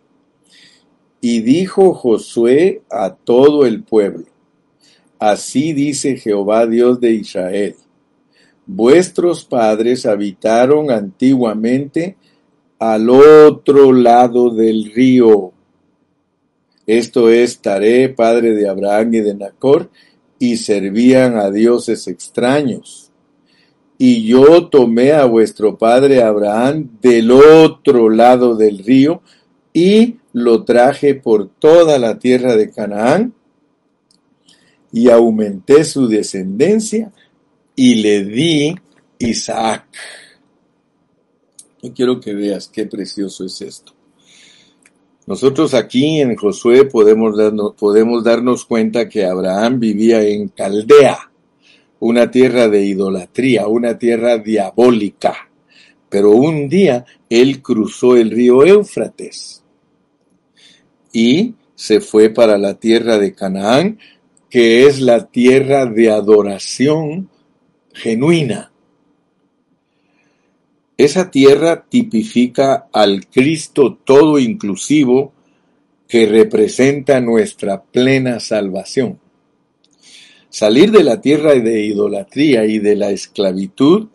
y 1.22 1.42
dijo 1.42 1.94
Josué 1.94 2.82
a 2.90 3.16
todo 3.16 3.66
el 3.66 3.84
pueblo, 3.84 4.26
Así 5.18 5.74
dice 5.74 6.18
Jehová 6.18 6.68
Dios 6.68 7.00
de 7.00 7.14
Israel. 7.14 7.76
Vuestros 8.66 9.46
padres 9.46 10.06
habitaron 10.06 10.92
antiguamente 10.92 12.18
al 12.80 13.10
otro 13.10 13.92
lado 13.92 14.50
del 14.50 14.92
río. 14.94 15.52
Esto 16.86 17.30
es 17.30 17.60
Taré, 17.60 18.10
padre 18.10 18.54
de 18.54 18.70
Abraham 18.70 19.14
y 19.16 19.20
de 19.22 19.34
Nacor, 19.34 19.90
y 20.38 20.58
servían 20.58 21.38
a 21.38 21.50
dioses 21.50 22.08
extraños. 22.08 23.12
Y 23.98 24.28
yo 24.28 24.68
tomé 24.68 25.14
a 25.14 25.26
vuestro 25.26 25.78
padre 25.78 26.22
Abraham 26.22 26.90
del 27.02 27.32
otro 27.32 28.10
lado 28.10 28.56
del 28.56 28.80
río 28.80 29.22
y 29.74 30.18
lo 30.34 30.64
traje 30.66 31.16
por 31.16 31.48
toda 31.48 31.98
la 31.98 32.20
tierra 32.20 32.56
de 32.58 32.70
Canaán 32.70 33.34
y 34.92 35.10
aumenté 35.10 35.86
su 35.86 36.08
descendencia 36.08 37.12
y 37.76 37.96
le 37.96 38.24
di 38.26 38.76
Isaac. 39.20 39.86
Quiero 41.94 42.20
que 42.20 42.34
veas 42.34 42.68
qué 42.68 42.86
precioso 42.86 43.46
es 43.46 43.62
esto. 43.62 43.94
Nosotros 45.28 45.74
aquí 45.74 46.22
en 46.22 46.36
Josué 46.36 46.86
podemos 46.86 47.36
darnos, 47.36 47.74
podemos 47.74 48.24
darnos 48.24 48.66
cuenta 48.66 49.10
que 49.10 49.26
Abraham 49.26 49.80
vivía 49.80 50.22
en 50.22 50.50
Caldea, 50.50 51.32
una 52.00 52.30
tierra 52.30 52.68
de 52.68 52.86
idolatría, 52.86 53.68
una 53.68 53.98
tierra 53.98 54.38
diabólica. 54.38 55.50
Pero 56.10 56.32
un 56.32 56.70
día 56.70 57.06
él 57.30 57.62
cruzó 57.62 58.16
el 58.16 58.30
río 58.30 58.64
Éufrates 58.64 59.64
y 61.12 61.56
se 61.74 62.02
fue 62.02 62.30
para 62.30 62.58
la 62.58 62.76
tierra 62.76 63.18
de 63.18 63.34
Canaán 63.34 63.98
que 64.50 64.86
es 64.86 65.02
la 65.02 65.26
tierra 65.28 65.86
de 65.86 66.12
adoración 66.12 67.30
genuina. 67.94 68.72
Esa 70.98 71.30
tierra 71.30 71.86
tipifica 71.90 72.88
al 72.94 73.28
Cristo 73.28 73.98
todo 74.04 74.40
inclusivo 74.40 75.34
que 76.08 76.26
representa 76.26 77.20
nuestra 77.20 77.84
plena 77.84 78.40
salvación. 78.40 79.20
Salir 80.50 80.92
de 80.92 81.04
la 81.04 81.20
tierra 81.20 81.54
de 81.54 81.84
idolatría 81.84 82.66
y 82.66 82.80
de 82.80 82.96
la 82.96 83.10
esclavitud 83.10 84.08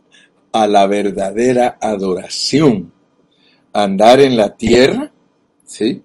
a 0.53 0.67
la 0.67 0.87
verdadera 0.87 1.77
adoración. 1.81 2.93
Andar 3.75 4.21
en 4.21 4.37
la 4.39 4.57
tierra, 4.57 5.13
¿sí? 5.67 6.03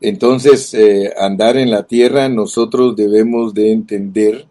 Entonces, 0.00 0.72
eh, 0.72 1.12
andar 1.18 1.56
en 1.58 1.70
la 1.70 1.86
tierra, 1.86 2.28
nosotros 2.28 2.96
debemos 2.96 3.52
de 3.52 3.72
entender 3.72 4.46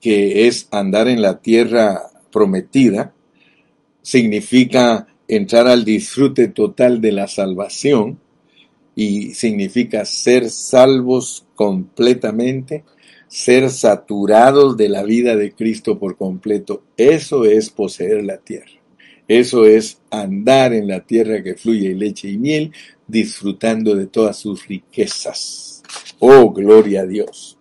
que 0.00 0.46
es 0.46 0.68
andar 0.70 1.08
en 1.08 1.22
la 1.22 1.40
tierra 1.40 2.02
prometida, 2.30 3.14
significa 4.06 5.08
entrar 5.26 5.66
al 5.66 5.84
disfrute 5.84 6.46
total 6.46 7.00
de 7.00 7.10
la 7.10 7.26
salvación 7.26 8.20
y 8.94 9.34
significa 9.34 10.04
ser 10.04 10.48
salvos 10.48 11.44
completamente, 11.56 12.84
ser 13.26 13.68
saturados 13.68 14.76
de 14.76 14.90
la 14.90 15.02
vida 15.02 15.34
de 15.34 15.50
Cristo 15.50 15.98
por 15.98 16.16
completo. 16.16 16.84
Eso 16.96 17.46
es 17.46 17.70
poseer 17.70 18.22
la 18.22 18.38
tierra. 18.38 18.70
Eso 19.26 19.66
es 19.66 20.00
andar 20.08 20.72
en 20.72 20.86
la 20.86 21.00
tierra 21.04 21.42
que 21.42 21.56
fluye 21.56 21.92
leche 21.92 22.28
y 22.28 22.38
miel, 22.38 22.70
disfrutando 23.08 23.96
de 23.96 24.06
todas 24.06 24.38
sus 24.38 24.68
riquezas. 24.68 25.82
Oh, 26.20 26.52
gloria 26.52 27.00
a 27.00 27.06
Dios. 27.06 27.58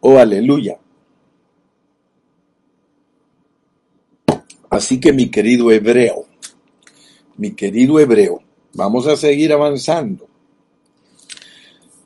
Oh, 0.00 0.18
aleluya. 0.18 0.80
Así 4.76 5.00
que 5.00 5.10
mi 5.10 5.30
querido 5.30 5.70
hebreo, 5.70 6.26
mi 7.38 7.52
querido 7.52 7.98
hebreo, 7.98 8.42
vamos 8.74 9.06
a 9.06 9.16
seguir 9.16 9.50
avanzando. 9.54 10.28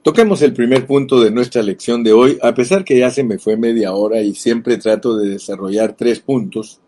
Toquemos 0.04 0.40
el 0.42 0.52
primer 0.52 0.86
punto 0.86 1.20
de 1.20 1.32
nuestra 1.32 1.64
lección 1.64 2.04
de 2.04 2.12
hoy, 2.12 2.38
a 2.40 2.54
pesar 2.54 2.84
que 2.84 2.96
ya 2.96 3.10
se 3.10 3.24
me 3.24 3.40
fue 3.40 3.56
media 3.56 3.92
hora 3.92 4.22
y 4.22 4.36
siempre 4.36 4.76
trato 4.76 5.16
de 5.16 5.30
desarrollar 5.30 5.96
tres 5.96 6.20
puntos, 6.20 6.78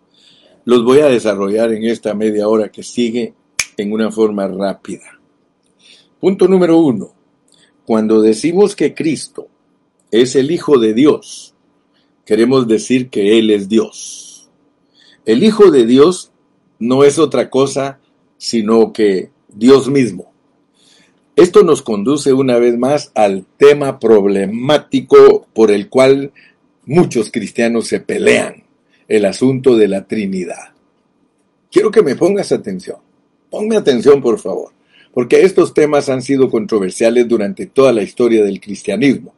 los 0.64 0.84
voy 0.84 1.00
a 1.00 1.06
desarrollar 1.06 1.72
en 1.72 1.82
esta 1.82 2.14
media 2.14 2.46
hora 2.46 2.70
que 2.70 2.84
sigue 2.84 3.34
en 3.76 3.92
una 3.92 4.12
forma 4.12 4.46
rápida. 4.46 5.18
Punto 6.20 6.46
número 6.46 6.78
uno. 6.78 7.12
Cuando 7.84 8.22
decimos 8.22 8.76
que 8.76 8.94
Cristo 8.94 9.48
es 10.12 10.36
el 10.36 10.52
Hijo 10.52 10.78
de 10.78 10.94
Dios, 10.94 11.54
queremos 12.24 12.68
decir 12.68 13.10
que 13.10 13.36
Él 13.40 13.50
es 13.50 13.68
Dios. 13.68 14.31
El 15.24 15.44
Hijo 15.44 15.70
de 15.70 15.86
Dios 15.86 16.32
no 16.78 17.04
es 17.04 17.18
otra 17.18 17.50
cosa 17.50 17.98
sino 18.38 18.92
que 18.92 19.30
Dios 19.48 19.88
mismo. 19.88 20.32
Esto 21.36 21.62
nos 21.62 21.82
conduce 21.82 22.32
una 22.32 22.58
vez 22.58 22.76
más 22.76 23.12
al 23.14 23.46
tema 23.56 23.98
problemático 23.98 25.46
por 25.54 25.70
el 25.70 25.88
cual 25.88 26.32
muchos 26.84 27.30
cristianos 27.30 27.86
se 27.86 28.00
pelean, 28.00 28.64
el 29.06 29.24
asunto 29.24 29.76
de 29.76 29.88
la 29.88 30.06
Trinidad. 30.06 30.74
Quiero 31.70 31.90
que 31.90 32.02
me 32.02 32.16
pongas 32.16 32.50
atención. 32.50 32.98
Ponme 33.48 33.76
atención, 33.76 34.20
por 34.20 34.38
favor 34.38 34.72
porque 35.12 35.42
estos 35.42 35.74
temas 35.74 36.08
han 36.08 36.22
sido 36.22 36.50
controversiales 36.50 37.28
durante 37.28 37.66
toda 37.66 37.92
la 37.92 38.02
historia 38.02 38.42
del 38.42 38.60
cristianismo. 38.60 39.34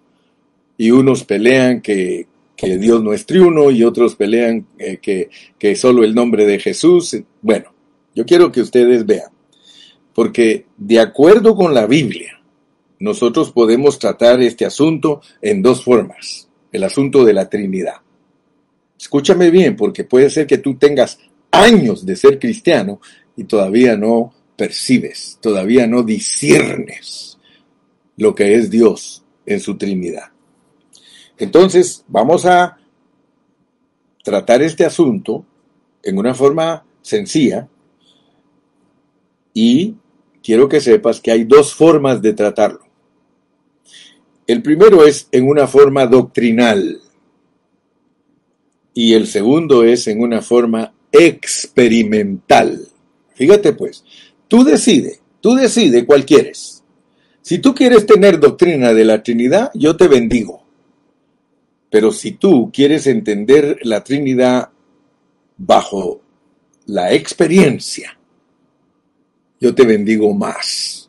Y 0.77 0.91
unos 0.91 1.25
pelean 1.25 1.81
que, 1.81 2.27
Dios 2.63 3.03
no 3.03 3.13
es 3.13 3.27
triuno 3.27 3.71
y 3.71 3.85
otros 3.85 4.15
pelean 4.15 4.67
eh, 4.79 4.99
que, 4.99 5.31
que 5.59 5.77
solo 5.77 6.05
el 6.05 6.15
nombre 6.15 6.47
de 6.47 6.59
Jesús. 6.59 7.17
Bueno, 7.43 7.75
yo 8.15 8.25
quiero 8.25 8.51
que 8.53 8.61
ustedes 8.61 9.05
vean, 9.05 9.31
porque 10.15 10.67
de 10.77 11.01
acuerdo 11.01 11.55
con 11.55 11.75
la 11.75 11.87
Biblia, 11.87 12.41
nosotros 13.01 13.53
podemos 13.53 13.99
tratar 13.99 14.41
este 14.41 14.65
asunto 14.65 15.21
en 15.43 15.63
dos 15.63 15.85
formas, 15.85 16.49
el 16.73 16.85
asunto 16.85 17.25
de 17.25 17.33
la 17.33 17.49
Trinidad. 17.49 17.97
Escúchame 18.99 19.51
bien, 19.51 19.77
porque 19.77 20.05
puede 20.05 20.31
ser 20.31 20.47
que 20.47 20.59
tú 20.59 20.77
tengas 20.77 21.19
años 21.51 22.07
de 22.07 22.17
ser 22.17 22.39
cristiano 22.39 23.01
y 23.37 23.45
todavía 23.45 23.97
no 23.97 24.33
percibes, 24.57 25.39
todavía 25.41 25.87
no 25.87 26.03
disiernes 26.03 27.39
lo 28.17 28.35
que 28.35 28.55
es 28.55 28.71
Dios 28.71 29.25
en 29.45 29.61
su 29.61 29.77
Trinidad. 29.77 30.34
Entonces, 31.39 32.05
vamos 32.09 32.47
a 32.47 32.79
tratar 34.23 34.63
este 34.63 34.85
asunto 34.85 35.45
en 36.03 36.19
una 36.19 36.35
forma 36.35 36.85
sencilla 37.03 37.69
y 39.53 39.95
quiero 40.43 40.69
que 40.69 40.81
sepas 40.81 41.21
que 41.21 41.31
hay 41.31 41.45
dos 41.45 41.75
formas 41.75 42.23
de 42.23 42.33
tratarlo. 42.33 42.81
El 44.47 44.63
primero 44.63 45.05
es 45.05 45.29
en 45.33 45.49
una 45.49 45.67
forma 45.67 46.07
doctrinal 46.07 47.01
y 48.93 49.15
el 49.15 49.27
segundo 49.27 49.85
es 49.85 50.07
en 50.07 50.21
una 50.21 50.43
forma 50.43 50.93
experimental. 51.11 52.89
Fíjate 53.35 53.73
pues, 53.73 54.05
tú 54.49 54.65
decides, 54.65 55.21
tú 55.41 55.55
decides 55.55 56.05
cuál 56.05 56.25
quieres. 56.25 56.83
Si 57.43 57.59
tú 57.59 57.75
quieres 57.75 58.07
tener 58.07 58.41
doctrina 58.41 58.95
de 58.95 59.05
la 59.05 59.23
Trinidad, 59.23 59.71
yo 59.75 59.97
te 59.97 60.09
bendigo. 60.09 60.64
Pero 61.95 62.11
si 62.11 62.33
tú 62.33 62.73
quieres 62.73 63.07
entender 63.07 63.79
la 63.85 64.03
Trinidad 64.03 64.69
bajo 65.57 66.21
la 66.87 67.13
experiencia, 67.13 68.19
yo 69.61 69.73
te 69.73 69.87
bendigo 69.87 70.35
más. 70.35 71.09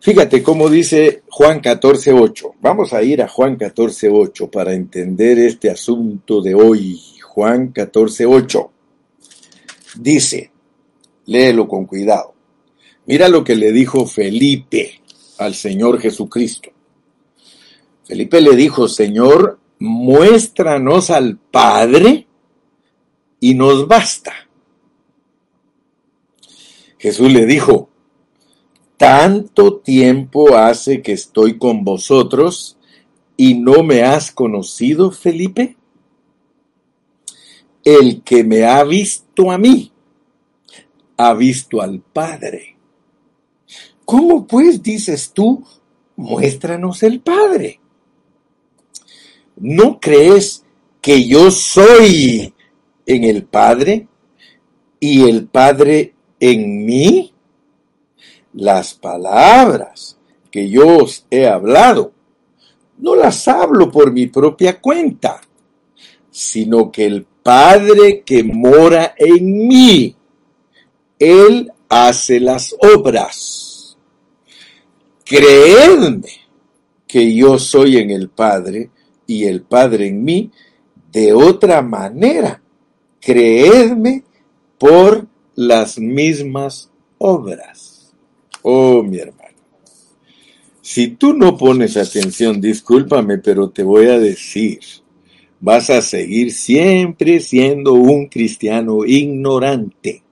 Fíjate 0.00 0.42
cómo 0.42 0.68
dice 0.68 1.22
Juan 1.28 1.62
14.8. 1.62 2.54
Vamos 2.60 2.92
a 2.92 3.00
ir 3.00 3.22
a 3.22 3.28
Juan 3.28 3.56
14.8 3.56 4.50
para 4.50 4.74
entender 4.74 5.38
este 5.38 5.70
asunto 5.70 6.42
de 6.42 6.56
hoy. 6.56 7.00
Juan 7.22 7.72
14.8. 7.72 8.70
Dice, 10.00 10.50
léelo 11.26 11.68
con 11.68 11.86
cuidado. 11.86 12.34
Mira 13.06 13.28
lo 13.28 13.44
que 13.44 13.54
le 13.54 13.70
dijo 13.70 14.04
Felipe 14.04 15.00
al 15.38 15.54
Señor 15.54 16.00
Jesucristo. 16.00 16.70
Felipe 18.06 18.40
le 18.40 18.54
dijo, 18.54 18.88
Señor, 18.88 19.58
muéstranos 19.80 21.10
al 21.10 21.38
Padre 21.38 22.28
y 23.40 23.54
nos 23.54 23.88
basta. 23.88 24.32
Jesús 26.98 27.32
le 27.32 27.46
dijo, 27.46 27.90
tanto 28.96 29.78
tiempo 29.78 30.56
hace 30.56 31.02
que 31.02 31.12
estoy 31.12 31.58
con 31.58 31.84
vosotros 31.84 32.78
y 33.36 33.54
no 33.54 33.82
me 33.82 34.02
has 34.02 34.30
conocido, 34.30 35.10
Felipe. 35.10 35.76
El 37.84 38.22
que 38.22 38.44
me 38.44 38.64
ha 38.64 38.84
visto 38.84 39.50
a 39.50 39.58
mí, 39.58 39.92
ha 41.16 41.34
visto 41.34 41.82
al 41.82 42.00
Padre. 42.00 42.76
¿Cómo 44.04 44.46
pues 44.46 44.80
dices 44.80 45.32
tú, 45.32 45.64
muéstranos 46.14 47.02
el 47.02 47.20
Padre? 47.20 47.80
¿No 49.56 49.98
crees 49.98 50.64
que 51.00 51.26
yo 51.26 51.50
soy 51.50 52.52
en 53.06 53.24
el 53.24 53.44
Padre 53.44 54.06
y 55.00 55.28
el 55.28 55.46
Padre 55.46 56.14
en 56.38 56.84
mí? 56.84 57.32
Las 58.52 58.94
palabras 58.94 60.18
que 60.50 60.68
yo 60.68 60.98
os 60.98 61.26
he 61.30 61.46
hablado, 61.46 62.12
no 62.98 63.14
las 63.14 63.48
hablo 63.48 63.90
por 63.90 64.12
mi 64.12 64.26
propia 64.26 64.80
cuenta, 64.80 65.40
sino 66.30 66.92
que 66.92 67.06
el 67.06 67.24
Padre 67.42 68.22
que 68.26 68.42
mora 68.42 69.14
en 69.16 69.68
mí, 69.68 70.16
Él 71.18 71.72
hace 71.88 72.40
las 72.40 72.74
obras. 72.94 73.96
Creedme 75.24 76.28
que 77.06 77.34
yo 77.34 77.58
soy 77.58 77.96
en 77.98 78.10
el 78.10 78.28
Padre 78.28 78.90
y 79.26 79.44
el 79.44 79.62
Padre 79.62 80.08
en 80.08 80.24
mí, 80.24 80.50
de 81.12 81.32
otra 81.32 81.82
manera, 81.82 82.62
creedme 83.20 84.22
por 84.78 85.26
las 85.54 85.98
mismas 85.98 86.90
obras. 87.18 88.12
Oh, 88.62 89.02
mi 89.02 89.18
hermano. 89.18 89.46
Si 90.82 91.08
tú 91.08 91.34
no 91.34 91.56
pones 91.56 91.96
atención, 91.96 92.60
discúlpame, 92.60 93.38
pero 93.38 93.70
te 93.70 93.82
voy 93.82 94.06
a 94.06 94.18
decir, 94.18 94.78
vas 95.60 95.90
a 95.90 96.00
seguir 96.00 96.52
siempre 96.52 97.40
siendo 97.40 97.94
un 97.94 98.26
cristiano 98.26 99.04
ignorante, 99.04 100.22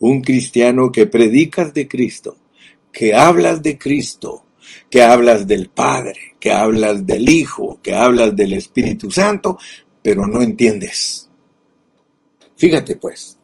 un 0.00 0.20
cristiano 0.22 0.90
que 0.90 1.06
predicas 1.06 1.72
de 1.74 1.86
Cristo, 1.86 2.36
que 2.90 3.14
hablas 3.14 3.62
de 3.62 3.78
Cristo, 3.78 4.42
que 4.90 5.02
hablas 5.02 5.46
del 5.46 5.68
Padre, 5.68 6.36
que 6.40 6.52
hablas 6.52 7.06
del 7.06 7.28
Hijo, 7.28 7.78
que 7.82 7.94
hablas 7.94 8.34
del 8.34 8.52
Espíritu 8.52 9.10
Santo, 9.10 9.58
pero 10.02 10.26
no 10.26 10.42
entiendes. 10.42 11.28
Fíjate 12.56 12.96
pues, 12.96 13.38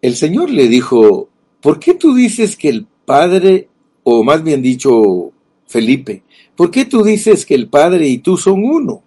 el 0.00 0.16
Señor 0.16 0.50
le 0.50 0.68
dijo 0.68 1.28
¿por 1.62 1.78
qué 1.78 1.94
tú 1.94 2.14
dices 2.14 2.56
que 2.56 2.68
el 2.68 2.86
Padre, 3.04 3.68
o 4.02 4.22
más 4.22 4.42
bien 4.42 4.60
dicho, 4.60 5.32
Felipe, 5.66 6.24
¿por 6.54 6.70
qué 6.70 6.84
tú 6.84 7.02
dices 7.02 7.46
que 7.46 7.54
el 7.54 7.68
Padre 7.68 8.06
y 8.08 8.18
tú 8.18 8.36
son 8.36 8.64
uno? 8.64 9.02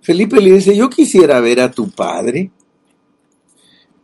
Felipe 0.00 0.40
le 0.40 0.54
dice, 0.54 0.74
yo 0.74 0.88
quisiera 0.88 1.38
ver 1.40 1.60
a 1.60 1.70
tu 1.70 1.90
Padre. 1.90 2.50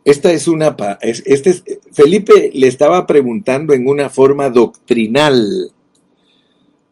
Esta 0.09 0.33
es 0.33 0.47
una... 0.47 0.75
Este 1.01 1.51
es, 1.51 1.63
Felipe 1.91 2.49
le 2.51 2.67
estaba 2.67 3.05
preguntando 3.05 3.75
en 3.75 3.87
una 3.87 4.09
forma 4.09 4.49
doctrinal. 4.49 5.71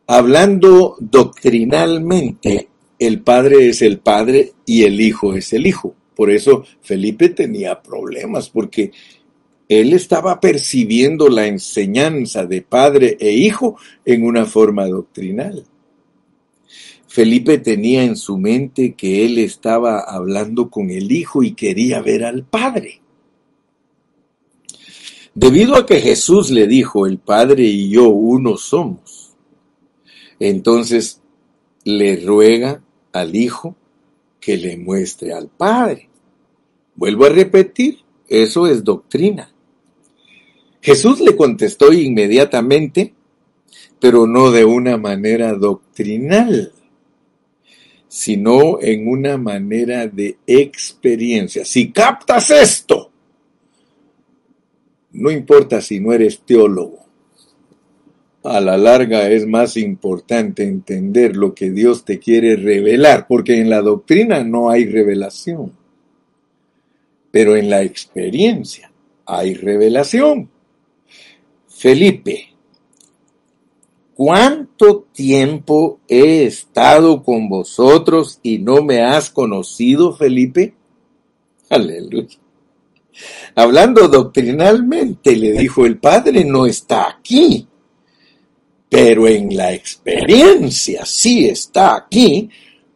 Hablando 0.06 0.98
doctrinalmente, 1.00 2.68
el 3.00 3.22
Padre 3.22 3.70
es 3.70 3.82
el 3.82 3.98
Padre 3.98 4.54
y 4.68 4.84
el 4.84 5.02
Hijo 5.02 5.34
es 5.34 5.52
el 5.54 5.66
Hijo. 5.66 5.96
Por 6.16 6.30
eso 6.30 6.64
Felipe 6.82 7.30
tenía 7.30 7.82
problemas, 7.82 8.52
porque 8.52 8.92
él 9.68 9.94
estaba 9.94 10.40
percibiendo 10.40 11.28
la 11.28 11.48
enseñanza 11.48 12.46
de 12.46 12.62
padre 12.62 13.18
e 13.20 13.32
hijo 13.32 13.78
en 14.06 14.26
una 14.26 14.46
forma 14.46 14.86
doctrinal. 14.86 15.66
Felipe 17.08 17.58
tenía 17.58 18.04
en 18.04 18.16
su 18.16 18.38
mente 18.38 18.94
que 18.94 19.26
él 19.26 19.40
estaba 19.40 20.02
hablando 20.02 20.70
con 20.70 20.92
el 20.92 21.12
hijo 21.12 21.42
y 21.42 21.54
quería 21.54 22.00
ver 22.00 22.24
al 22.24 22.44
padre. 22.44 23.02
Debido 25.40 25.76
a 25.76 25.86
que 25.86 26.02
Jesús 26.02 26.50
le 26.50 26.66
dijo, 26.66 27.06
el 27.06 27.20
padre 27.20 27.62
y 27.62 27.92
yo 27.92 28.10
uno 28.10 28.58
somos, 28.58 29.36
entonces 30.40 31.22
le 31.84 32.16
ruega 32.26 32.82
al 33.14 33.36
hijo 33.36 33.76
que 34.40 34.58
le 34.58 34.78
muestre 34.78 35.34
al 35.34 35.48
padre. 35.50 36.10
Vuelvo 36.96 37.26
a 37.26 37.30
repetir, 37.30 38.00
eso 38.28 38.66
es 38.66 38.84
doctrina. 38.84 39.54
Jesús 40.82 41.20
le 41.20 41.36
contestó 41.36 41.94
inmediatamente, 41.94 43.14
pero 44.00 44.26
no 44.26 44.50
de 44.50 44.66
una 44.66 44.98
manera 44.98 45.54
doctrinal, 45.54 46.74
sino 48.08 48.82
en 48.82 49.08
una 49.08 49.38
manera 49.38 50.08
de 50.08 50.40
experiencia. 50.48 51.64
Si 51.64 51.92
captas 51.92 52.50
esto, 52.50 53.12
no 55.12 55.32
importa 55.32 55.82
si 55.82 56.00
no 56.00 56.14
eres 56.14 56.40
teólogo, 56.42 57.08
a 58.44 58.62
la 58.62 58.78
larga 58.78 59.30
es 59.30 59.46
más 59.46 59.76
importante 59.76 60.64
entender 60.64 61.36
lo 61.36 61.54
que 61.54 61.70
Dios 61.70 62.06
te 62.06 62.20
quiere 62.20 62.56
revelar, 62.56 63.28
porque 63.28 63.60
en 63.60 63.70
la 63.70 63.82
doctrina 63.82 64.44
no 64.44 64.70
hay 64.70 64.86
revelación, 64.86 65.74
pero 67.30 67.56
en 67.56 67.70
la 67.70 67.84
experiencia 67.84 68.92
hay 69.26 69.54
revelación. 69.54 70.50
Felipe, 71.68 72.54
¿cuánto 74.16 75.08
tiempo 75.12 76.00
he 76.08 76.46
estado 76.46 77.24
con 77.24 77.50
vosotros 77.50 78.40
y 78.42 78.60
no 78.60 78.82
me 78.82 79.02
has 79.02 79.30
conocido, 79.30 80.16
Felipe? 80.16 80.74
Aleluya. 81.70 82.38
Hablando 83.56 84.08
doctrinalmente, 84.08 85.36
le 85.36 85.54
dijo 85.54 85.86
el 85.86 85.98
Padre, 85.98 86.44
no 86.44 86.66
está 86.66 87.10
aquí, 87.10 87.68
pero 88.90 89.28
en 89.28 89.56
la 89.56 89.74
experiencia 89.74 91.06
sí 91.06 91.48
está 91.48 91.96
aquí, 91.96 92.50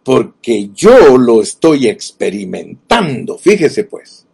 porque 0.04 0.70
yo 0.74 1.18
lo 1.18 1.42
estoy 1.42 1.88
experimentando. 1.88 3.38
Fíjese 3.38 3.84
pues. 3.86 4.26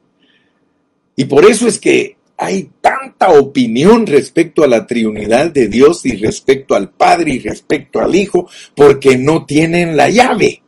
Y 1.15 1.25
por 1.25 1.45
eso 1.45 1.67
es 1.67 1.79
que 1.79 2.17
hay 2.37 2.69
tanta 2.79 3.31
opinión 3.31 4.05
respecto 4.05 4.63
a 4.63 4.67
la 4.67 4.85
triunidad 4.85 5.51
de 5.51 5.67
Dios 5.67 6.05
y 6.05 6.15
respecto 6.17 6.75
al 6.75 6.91
Padre 6.91 7.33
y 7.33 7.39
respecto 7.39 7.99
al 7.99 8.15
Hijo, 8.15 8.47
porque 8.75 9.17
no 9.17 9.45
tienen 9.45 9.97
la 9.97 10.09
llave. 10.09 10.61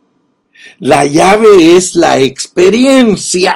La 0.80 1.06
llave 1.06 1.76
es 1.76 1.96
la 1.96 2.20
experiencia. 2.20 3.56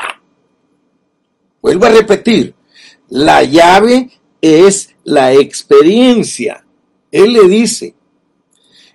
Vuelvo 1.64 1.86
a 1.86 1.92
repetir, 1.92 2.54
la 3.08 3.42
llave 3.42 4.10
es 4.42 4.94
la 5.06 5.32
experiencia. 5.32 6.66
Él 7.10 7.32
le 7.32 7.48
dice, 7.48 7.96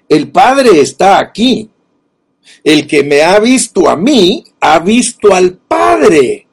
el 0.07 0.31
Padre 0.31 0.79
está 0.79 1.19
aquí. 1.19 1.71
El 2.63 2.87
que 2.87 3.03
me 3.05 3.23
ha 3.23 3.41
visto 3.41 3.89
a 3.89 3.97
mí, 3.97 4.45
ha 4.61 4.81
visto 4.81 5.35
al 5.35 5.57
Padre. 5.57 6.47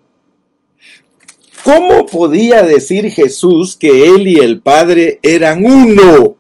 ¿Cómo 1.66 2.06
podía 2.06 2.64
decir 2.64 3.12
Jesús 3.12 3.76
que 3.76 4.08
Él 4.08 4.26
y 4.26 4.40
el 4.40 4.62
Padre 4.62 5.20
eran 5.22 5.66
uno? 5.66 6.38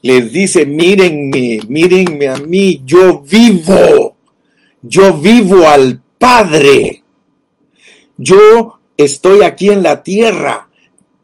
Les 0.00 0.32
dice, 0.32 0.64
mírenme, 0.64 1.60
mírenme 1.68 2.28
a 2.28 2.36
mí, 2.36 2.80
yo 2.86 3.20
vivo, 3.20 4.16
yo 4.80 5.12
vivo 5.18 5.68
al 5.68 6.00
Padre. 6.18 6.99
Yo 8.22 8.80
estoy 8.98 9.40
aquí 9.40 9.70
en 9.70 9.82
la 9.82 10.02
tierra, 10.02 10.68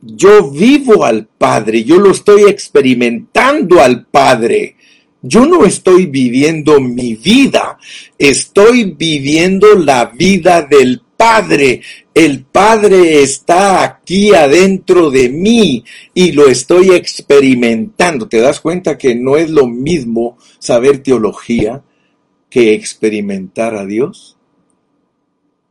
yo 0.00 0.50
vivo 0.50 1.04
al 1.04 1.26
Padre, 1.26 1.84
yo 1.84 1.98
lo 1.98 2.10
estoy 2.10 2.44
experimentando 2.44 3.82
al 3.82 4.06
Padre. 4.06 4.76
Yo 5.20 5.44
no 5.44 5.66
estoy 5.66 6.06
viviendo 6.06 6.80
mi 6.80 7.14
vida, 7.14 7.76
estoy 8.16 8.94
viviendo 8.96 9.74
la 9.74 10.06
vida 10.06 10.62
del 10.62 11.02
Padre. 11.18 11.82
El 12.14 12.44
Padre 12.44 13.22
está 13.22 13.82
aquí 13.82 14.32
adentro 14.34 15.10
de 15.10 15.28
mí 15.28 15.84
y 16.14 16.32
lo 16.32 16.48
estoy 16.48 16.92
experimentando. 16.92 18.26
¿Te 18.26 18.40
das 18.40 18.58
cuenta 18.58 18.96
que 18.96 19.14
no 19.14 19.36
es 19.36 19.50
lo 19.50 19.66
mismo 19.66 20.38
saber 20.58 21.02
teología 21.02 21.82
que 22.48 22.72
experimentar 22.72 23.74
a 23.74 23.84
Dios? 23.84 24.35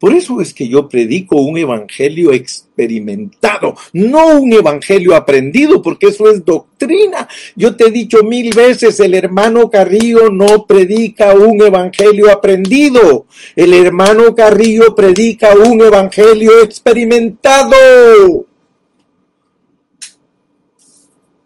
Por 0.06 0.14
eso 0.14 0.40
es 0.40 0.54
que 0.54 0.68
yo 0.68 0.88
predico 0.88 1.38
un 1.42 1.58
evangelio 1.58 2.32
experimentado, 2.32 3.76
no 3.94 4.40
un 4.40 4.54
evangelio 4.54 5.16
aprendido, 5.16 5.82
porque 5.82 6.10
eso 6.10 6.30
es 6.30 6.46
doctrina. 6.46 7.28
Yo 7.56 7.76
te 7.76 7.86
he 7.88 7.90
dicho 7.92 8.22
mil 8.22 8.54
veces, 8.54 9.00
el 9.00 9.16
hermano 9.16 9.68
Carrillo 9.68 10.30
no 10.30 10.68
predica 10.68 11.34
un 11.34 11.60
evangelio 11.60 12.32
aprendido. 12.32 13.26
El 13.56 13.74
hermano 13.74 14.36
Carrillo 14.36 14.94
predica 14.94 15.56
un 15.56 15.82
evangelio 15.82 16.62
experimentado. 16.62 17.76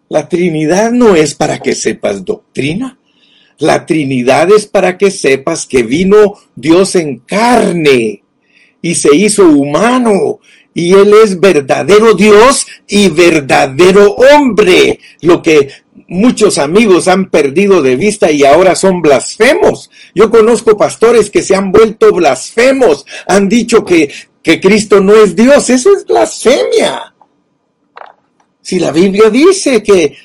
La 0.09 0.27
Trinidad 0.27 0.91
no 0.91 1.15
es 1.15 1.33
para 1.33 1.59
que 1.59 1.75
sepas 1.75 2.25
doctrina. 2.25 2.99
La 3.59 3.85
Trinidad 3.85 4.51
es 4.51 4.67
para 4.67 4.97
que 4.97 5.11
sepas 5.11 5.65
que 5.65 5.83
vino 5.83 6.33
Dios 6.57 6.97
en 6.97 7.19
carne 7.19 8.18
y 8.81 8.95
se 8.95 9.15
hizo 9.15 9.47
humano. 9.47 10.39
Y 10.73 10.93
Él 10.93 11.13
es 11.23 11.39
verdadero 11.39 12.13
Dios 12.13 12.67
y 12.87 13.09
verdadero 13.09 14.13
hombre. 14.13 14.99
Lo 15.21 15.41
que 15.41 15.69
muchos 16.07 16.57
amigos 16.57 17.07
han 17.07 17.29
perdido 17.29 17.81
de 17.81 17.95
vista 17.95 18.31
y 18.31 18.43
ahora 18.43 18.75
son 18.75 19.01
blasfemos. 19.01 19.89
Yo 20.13 20.29
conozco 20.29 20.77
pastores 20.77 21.29
que 21.29 21.41
se 21.41 21.55
han 21.55 21.71
vuelto 21.71 22.13
blasfemos. 22.13 23.05
Han 23.27 23.49
dicho 23.49 23.83
que, 23.83 24.11
que 24.41 24.59
Cristo 24.59 25.01
no 25.01 25.15
es 25.15 25.35
Dios. 25.35 25.69
Eso 25.69 25.95
es 25.95 26.05
blasfemia. 26.05 27.13
Si 28.61 28.79
la 28.79 28.91
Biblia 28.91 29.29
dice 29.29 29.81
que 29.81 30.15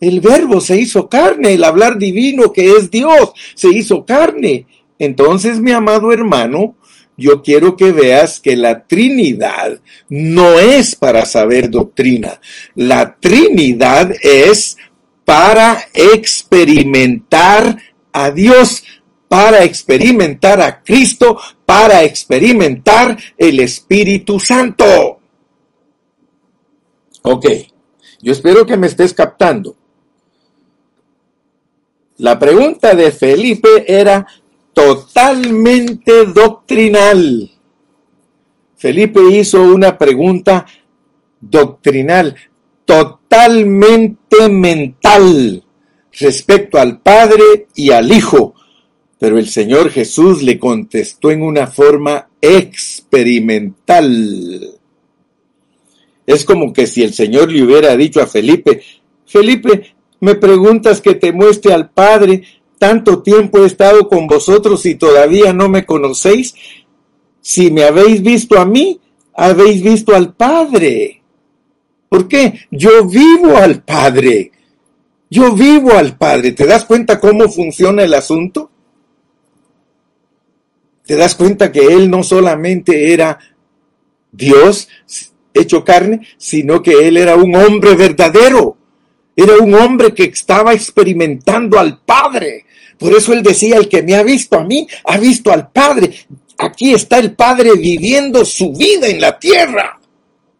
el 0.00 0.20
verbo 0.20 0.60
se 0.60 0.76
hizo 0.76 1.08
carne, 1.08 1.54
el 1.54 1.64
hablar 1.64 1.96
divino 1.96 2.52
que 2.52 2.72
es 2.72 2.90
Dios 2.90 3.32
se 3.54 3.68
hizo 3.68 4.04
carne. 4.04 4.66
Entonces, 4.98 5.60
mi 5.60 5.72
amado 5.72 6.12
hermano, 6.12 6.76
yo 7.16 7.42
quiero 7.42 7.76
que 7.76 7.92
veas 7.92 8.40
que 8.40 8.56
la 8.56 8.86
Trinidad 8.86 9.80
no 10.08 10.58
es 10.58 10.96
para 10.96 11.24
saber 11.26 11.70
doctrina. 11.70 12.40
La 12.74 13.16
Trinidad 13.16 14.12
es 14.22 14.76
para 15.24 15.86
experimentar 15.92 17.78
a 18.12 18.30
Dios, 18.30 18.84
para 19.28 19.64
experimentar 19.64 20.60
a 20.60 20.82
Cristo, 20.82 21.38
para 21.64 22.04
experimentar 22.04 23.16
el 23.36 23.60
Espíritu 23.60 24.38
Santo. 24.38 25.20
Ok, 27.22 27.46
yo 28.20 28.32
espero 28.32 28.66
que 28.66 28.76
me 28.76 28.86
estés 28.86 29.14
captando. 29.14 29.76
La 32.18 32.38
pregunta 32.38 32.94
de 32.94 33.10
Felipe 33.10 33.84
era, 33.88 34.26
totalmente 34.74 36.26
doctrinal. 36.26 37.50
Felipe 38.76 39.20
hizo 39.30 39.62
una 39.62 39.96
pregunta 39.96 40.66
doctrinal, 41.40 42.36
totalmente 42.84 44.48
mental 44.50 45.64
respecto 46.12 46.78
al 46.78 47.00
Padre 47.00 47.68
y 47.74 47.92
al 47.92 48.12
Hijo. 48.12 48.54
Pero 49.18 49.38
el 49.38 49.48
Señor 49.48 49.90
Jesús 49.90 50.42
le 50.42 50.58
contestó 50.58 51.30
en 51.30 51.42
una 51.42 51.66
forma 51.66 52.28
experimental. 52.42 54.74
Es 56.26 56.44
como 56.44 56.72
que 56.72 56.86
si 56.86 57.02
el 57.02 57.14
Señor 57.14 57.50
le 57.50 57.62
hubiera 57.62 57.96
dicho 57.96 58.20
a 58.20 58.26
Felipe, 58.26 58.82
Felipe, 59.26 59.94
me 60.20 60.34
preguntas 60.34 61.00
que 61.00 61.14
te 61.14 61.32
muestre 61.32 61.72
al 61.72 61.90
Padre, 61.90 62.42
tanto 62.78 63.22
tiempo 63.22 63.58
he 63.58 63.66
estado 63.66 64.08
con 64.08 64.26
vosotros 64.26 64.84
y 64.86 64.94
todavía 64.94 65.52
no 65.52 65.68
me 65.68 65.84
conocéis? 65.84 66.54
Si 67.40 67.70
me 67.70 67.84
habéis 67.84 68.22
visto 68.22 68.58
a 68.58 68.64
mí, 68.64 69.00
habéis 69.34 69.82
visto 69.82 70.14
al 70.14 70.34
Padre. 70.34 71.22
¿Por 72.08 72.28
qué? 72.28 72.66
Yo 72.70 73.04
vivo 73.06 73.56
al 73.56 73.82
Padre. 73.82 74.52
Yo 75.30 75.52
vivo 75.52 75.92
al 75.92 76.16
Padre. 76.16 76.52
¿Te 76.52 76.66
das 76.66 76.84
cuenta 76.84 77.18
cómo 77.18 77.48
funciona 77.48 78.02
el 78.02 78.14
asunto? 78.14 78.70
¿Te 81.04 81.16
das 81.16 81.34
cuenta 81.34 81.70
que 81.70 81.86
Él 81.86 82.08
no 82.08 82.22
solamente 82.22 83.12
era 83.12 83.38
Dios 84.32 84.88
hecho 85.52 85.84
carne, 85.84 86.26
sino 86.38 86.82
que 86.82 87.06
Él 87.08 87.16
era 87.16 87.36
un 87.36 87.54
hombre 87.56 87.94
verdadero? 87.94 88.78
Era 89.36 89.56
un 89.58 89.74
hombre 89.74 90.14
que 90.14 90.24
estaba 90.24 90.72
experimentando 90.72 91.78
al 91.78 92.00
Padre. 92.00 92.64
Por 92.98 93.12
eso 93.12 93.32
él 93.32 93.42
decía, 93.42 93.76
el 93.76 93.88
que 93.88 94.02
me 94.02 94.14
ha 94.14 94.22
visto 94.22 94.58
a 94.58 94.64
mí, 94.64 94.86
ha 95.04 95.18
visto 95.18 95.50
al 95.52 95.70
Padre. 95.70 96.14
Aquí 96.58 96.94
está 96.94 97.18
el 97.18 97.32
Padre 97.34 97.72
viviendo 97.74 98.44
su 98.44 98.72
vida 98.72 99.08
en 99.08 99.20
la 99.20 99.38
tierra. 99.38 99.98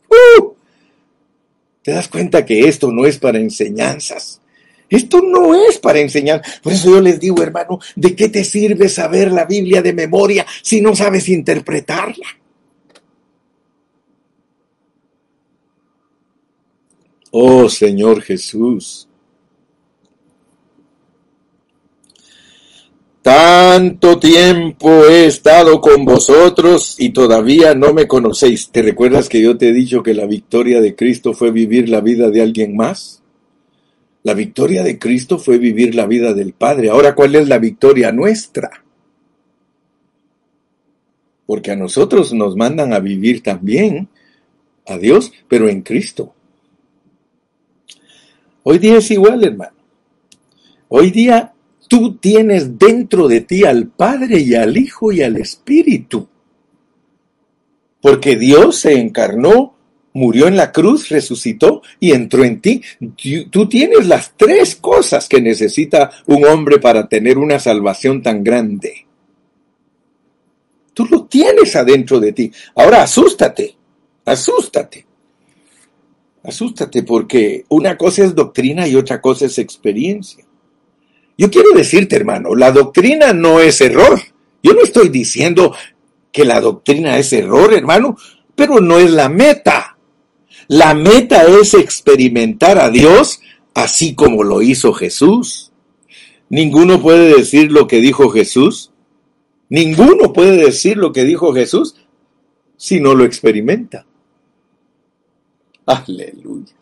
¡Uh! 0.08 0.52
¿Te 1.82 1.92
das 1.92 2.08
cuenta 2.08 2.44
que 2.44 2.66
esto 2.66 2.90
no 2.90 3.06
es 3.06 3.18
para 3.18 3.38
enseñanzas? 3.38 4.40
Esto 4.88 5.20
no 5.22 5.54
es 5.54 5.78
para 5.78 6.00
enseñar. 6.00 6.42
Por 6.62 6.72
eso 6.72 6.90
yo 6.90 7.00
les 7.00 7.20
digo, 7.20 7.42
hermano, 7.42 7.78
¿de 7.94 8.14
qué 8.14 8.28
te 8.28 8.44
sirve 8.44 8.88
saber 8.88 9.32
la 9.32 9.44
Biblia 9.44 9.82
de 9.82 9.92
memoria 9.92 10.46
si 10.62 10.80
no 10.80 10.94
sabes 10.94 11.28
interpretarla? 11.28 12.26
Oh 17.36 17.68
Señor 17.68 18.22
Jesús. 18.22 19.08
Tanto 23.22 24.20
tiempo 24.20 25.04
he 25.06 25.26
estado 25.26 25.80
con 25.80 26.04
vosotros 26.04 26.94
y 26.96 27.08
todavía 27.08 27.74
no 27.74 27.92
me 27.92 28.06
conocéis. 28.06 28.70
¿Te 28.70 28.82
recuerdas 28.82 29.28
que 29.28 29.42
yo 29.42 29.58
te 29.58 29.70
he 29.70 29.72
dicho 29.72 30.04
que 30.04 30.14
la 30.14 30.26
victoria 30.26 30.80
de 30.80 30.94
Cristo 30.94 31.32
fue 31.32 31.50
vivir 31.50 31.88
la 31.88 32.00
vida 32.00 32.30
de 32.30 32.40
alguien 32.40 32.76
más? 32.76 33.20
La 34.22 34.34
victoria 34.34 34.84
de 34.84 35.00
Cristo 35.00 35.40
fue 35.40 35.58
vivir 35.58 35.96
la 35.96 36.06
vida 36.06 36.34
del 36.34 36.52
Padre. 36.52 36.90
Ahora, 36.90 37.16
¿cuál 37.16 37.34
es 37.34 37.48
la 37.48 37.58
victoria 37.58 38.12
nuestra? 38.12 38.70
Porque 41.46 41.72
a 41.72 41.76
nosotros 41.76 42.32
nos 42.32 42.54
mandan 42.54 42.92
a 42.92 43.00
vivir 43.00 43.42
también 43.42 44.08
a 44.86 44.98
Dios, 44.98 45.32
pero 45.48 45.68
en 45.68 45.82
Cristo. 45.82 46.32
Hoy 48.64 48.78
día 48.78 48.96
es 48.96 49.10
igual, 49.10 49.44
hermano. 49.44 49.76
Hoy 50.88 51.10
día 51.10 51.52
tú 51.86 52.16
tienes 52.16 52.78
dentro 52.78 53.28
de 53.28 53.42
ti 53.42 53.64
al 53.64 53.88
Padre 53.88 54.40
y 54.40 54.54
al 54.54 54.76
Hijo 54.76 55.12
y 55.12 55.22
al 55.22 55.36
Espíritu. 55.36 56.26
Porque 58.00 58.36
Dios 58.36 58.76
se 58.76 58.98
encarnó, 58.98 59.74
murió 60.14 60.48
en 60.48 60.56
la 60.56 60.72
cruz, 60.72 61.10
resucitó 61.10 61.82
y 62.00 62.12
entró 62.12 62.42
en 62.42 62.62
ti. 62.62 62.80
Tú 63.50 63.68
tienes 63.68 64.06
las 64.06 64.32
tres 64.34 64.76
cosas 64.76 65.28
que 65.28 65.42
necesita 65.42 66.10
un 66.26 66.46
hombre 66.46 66.78
para 66.78 67.06
tener 67.06 67.36
una 67.36 67.58
salvación 67.58 68.22
tan 68.22 68.42
grande. 68.42 69.06
Tú 70.94 71.04
lo 71.04 71.26
tienes 71.26 71.76
adentro 71.76 72.18
de 72.18 72.32
ti. 72.32 72.52
Ahora 72.76 73.02
asústate, 73.02 73.76
asústate. 74.24 75.04
Asústate 76.44 77.02
porque 77.02 77.64
una 77.70 77.96
cosa 77.96 78.22
es 78.22 78.34
doctrina 78.34 78.86
y 78.86 78.96
otra 78.96 79.20
cosa 79.20 79.46
es 79.46 79.58
experiencia. 79.58 80.44
Yo 81.38 81.50
quiero 81.50 81.72
decirte, 81.72 82.16
hermano, 82.16 82.54
la 82.54 82.70
doctrina 82.70 83.32
no 83.32 83.60
es 83.60 83.80
error. 83.80 84.20
Yo 84.62 84.74
no 84.74 84.82
estoy 84.82 85.08
diciendo 85.08 85.74
que 86.30 86.44
la 86.44 86.60
doctrina 86.60 87.18
es 87.18 87.32
error, 87.32 87.72
hermano, 87.72 88.16
pero 88.54 88.80
no 88.80 88.98
es 88.98 89.10
la 89.10 89.30
meta. 89.30 89.96
La 90.68 90.94
meta 90.94 91.44
es 91.44 91.74
experimentar 91.74 92.78
a 92.78 92.90
Dios 92.90 93.40
así 93.72 94.14
como 94.14 94.44
lo 94.44 94.60
hizo 94.60 94.92
Jesús. 94.92 95.72
Ninguno 96.50 97.00
puede 97.00 97.36
decir 97.36 97.72
lo 97.72 97.86
que 97.86 98.00
dijo 98.00 98.28
Jesús. 98.28 98.92
Ninguno 99.70 100.32
puede 100.32 100.58
decir 100.58 100.98
lo 100.98 101.12
que 101.12 101.24
dijo 101.24 101.54
Jesús 101.54 101.96
si 102.76 103.00
no 103.00 103.14
lo 103.14 103.24
experimenta. 103.24 104.06
Aleluya. 105.86 106.74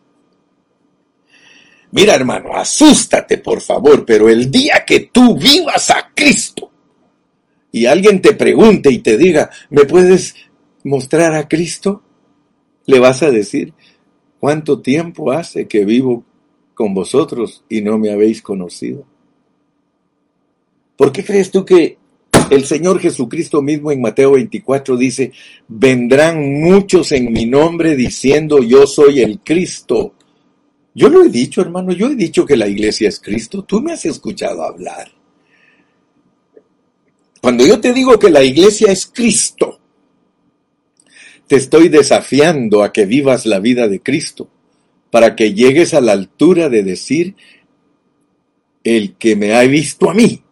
Mira 1.91 2.15
hermano, 2.15 2.55
asústate 2.55 3.37
por 3.37 3.61
favor, 3.61 4.03
pero 4.05 4.27
el 4.27 4.49
día 4.49 4.83
que 4.85 5.11
tú 5.11 5.37
vivas 5.37 5.91
a 5.91 6.11
Cristo 6.15 6.71
y 7.71 7.85
alguien 7.85 8.21
te 8.21 8.33
pregunte 8.33 8.91
y 8.91 8.99
te 8.99 9.17
diga, 9.17 9.49
¿me 9.69 9.85
puedes 9.85 10.35
mostrar 10.83 11.33
a 11.33 11.47
Cristo? 11.47 12.01
Le 12.85 12.99
vas 12.99 13.21
a 13.23 13.31
decir, 13.31 13.73
¿cuánto 14.39 14.81
tiempo 14.81 15.31
hace 15.31 15.67
que 15.67 15.85
vivo 15.85 16.23
con 16.73 16.93
vosotros 16.93 17.63
y 17.69 17.81
no 17.81 17.97
me 17.97 18.11
habéis 18.11 18.41
conocido? 18.41 19.05
¿Por 20.95 21.11
qué 21.11 21.23
crees 21.23 21.51
tú 21.51 21.65
que 21.65 21.97
el 22.49 22.65
Señor 22.65 22.99
Jesucristo 22.99 23.61
mismo 23.61 23.91
en 23.91 24.01
Mateo 24.01 24.31
24 24.31 24.97
dice, 24.97 25.31
vendrán 25.67 26.61
muchos 26.61 27.11
en 27.11 27.31
mi 27.31 27.45
nombre 27.45 27.95
diciendo 27.95 28.61
yo 28.61 28.87
soy 28.87 29.21
el 29.21 29.39
Cristo? 29.39 30.13
Yo 30.95 31.09
lo 31.09 31.23
he 31.23 31.29
dicho, 31.29 31.61
hermano, 31.61 31.91
yo 31.91 32.07
he 32.07 32.15
dicho 32.15 32.45
que 32.45 32.55
la 32.55 32.67
iglesia 32.67 33.09
es 33.09 33.19
Cristo. 33.19 33.63
Tú 33.63 33.81
me 33.81 33.93
has 33.93 34.05
escuchado 34.05 34.63
hablar. 34.63 35.11
Cuando 37.41 37.65
yo 37.65 37.79
te 37.81 37.93
digo 37.93 38.19
que 38.19 38.29
la 38.29 38.43
iglesia 38.43 38.91
es 38.91 39.07
Cristo, 39.07 39.79
te 41.47 41.55
estoy 41.57 41.89
desafiando 41.89 42.83
a 42.83 42.93
que 42.93 43.05
vivas 43.05 43.45
la 43.45 43.59
vida 43.59 43.87
de 43.87 44.01
Cristo, 44.01 44.47
para 45.09 45.35
que 45.35 45.53
llegues 45.53 45.93
a 45.93 46.01
la 46.01 46.13
altura 46.13 46.69
de 46.69 46.83
decir, 46.83 47.35
el 48.83 49.15
que 49.15 49.35
me 49.35 49.55
ha 49.55 49.61
visto 49.63 50.09
a 50.09 50.13
mí, 50.13 50.42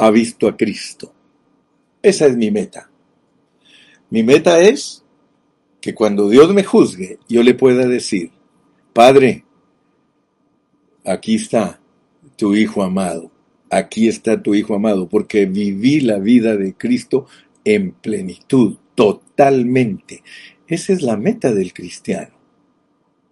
ha 0.00 0.10
visto 0.10 0.48
a 0.48 0.56
Cristo. 0.56 1.12
Esa 2.02 2.26
es 2.26 2.34
mi 2.34 2.50
meta. 2.50 2.90
Mi 4.08 4.22
meta 4.22 4.58
es 4.58 5.04
que 5.78 5.94
cuando 5.94 6.30
Dios 6.30 6.54
me 6.54 6.64
juzgue, 6.64 7.18
yo 7.28 7.42
le 7.42 7.52
pueda 7.52 7.86
decir, 7.86 8.30
Padre, 8.94 9.44
aquí 11.04 11.34
está 11.34 11.80
tu 12.36 12.54
Hijo 12.54 12.82
amado, 12.82 13.30
aquí 13.68 14.08
está 14.08 14.42
tu 14.42 14.54
Hijo 14.54 14.74
amado, 14.74 15.06
porque 15.06 15.44
viví 15.44 16.00
la 16.00 16.18
vida 16.18 16.56
de 16.56 16.72
Cristo 16.72 17.26
en 17.62 17.92
plenitud, 17.92 18.78
totalmente. 18.94 20.22
Esa 20.66 20.94
es 20.94 21.02
la 21.02 21.18
meta 21.18 21.52
del 21.52 21.74
cristiano, 21.74 22.34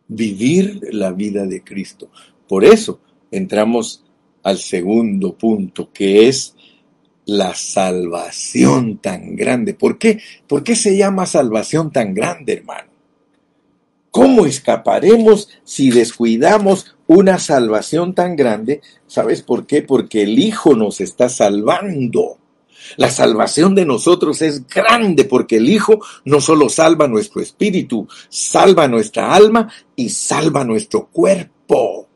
vivir 0.07 0.81
la 0.93 1.12
vida 1.12 1.47
de 1.47 1.64
Cristo. 1.64 2.11
Por 2.47 2.66
eso 2.66 3.01
entramos 3.31 4.05
al 4.43 4.59
segundo 4.59 5.37
punto, 5.37 5.91
que 5.93 6.29
es 6.29 6.55
la 7.29 7.55
salvación 7.55 8.99
tan 8.99 9.37
grande. 9.37 9.74
¿Por 9.74 9.99
qué? 9.99 10.18
¿Por 10.47 10.64
qué 10.64 10.74
se 10.74 10.97
llama 10.97 11.26
salvación 11.26 11.93
tan 11.93 12.14
grande, 12.14 12.55
hermano? 12.55 12.89
¿Cómo 14.11 14.47
escaparemos 14.47 15.51
si 15.62 15.91
descuidamos 15.91 16.97
una 17.07 17.39
salvación 17.39 18.14
tan 18.14 18.35
grande? 18.35 18.81
¿Sabes 19.07 19.43
por 19.43 19.66
qué? 19.66 19.83
Porque 19.83 20.22
el 20.22 20.39
Hijo 20.39 20.74
nos 20.74 21.03
está 21.03 21.29
salvando. 21.29 22.39
La 22.97 23.11
salvación 23.11 23.74
de 23.74 23.85
nosotros 23.85 24.41
es 24.41 24.66
grande 24.66 25.24
porque 25.24 25.57
el 25.57 25.68
Hijo 25.68 26.01
no 26.24 26.41
solo 26.41 26.70
salva 26.70 27.09
nuestro 27.09 27.43
espíritu, 27.43 28.09
salva 28.31 28.89
nuestra 28.89 29.35
alma 29.35 29.70
y 29.95 30.09
salva 30.09 30.64
nuestro 30.64 31.09
cuerpo. 31.09 32.08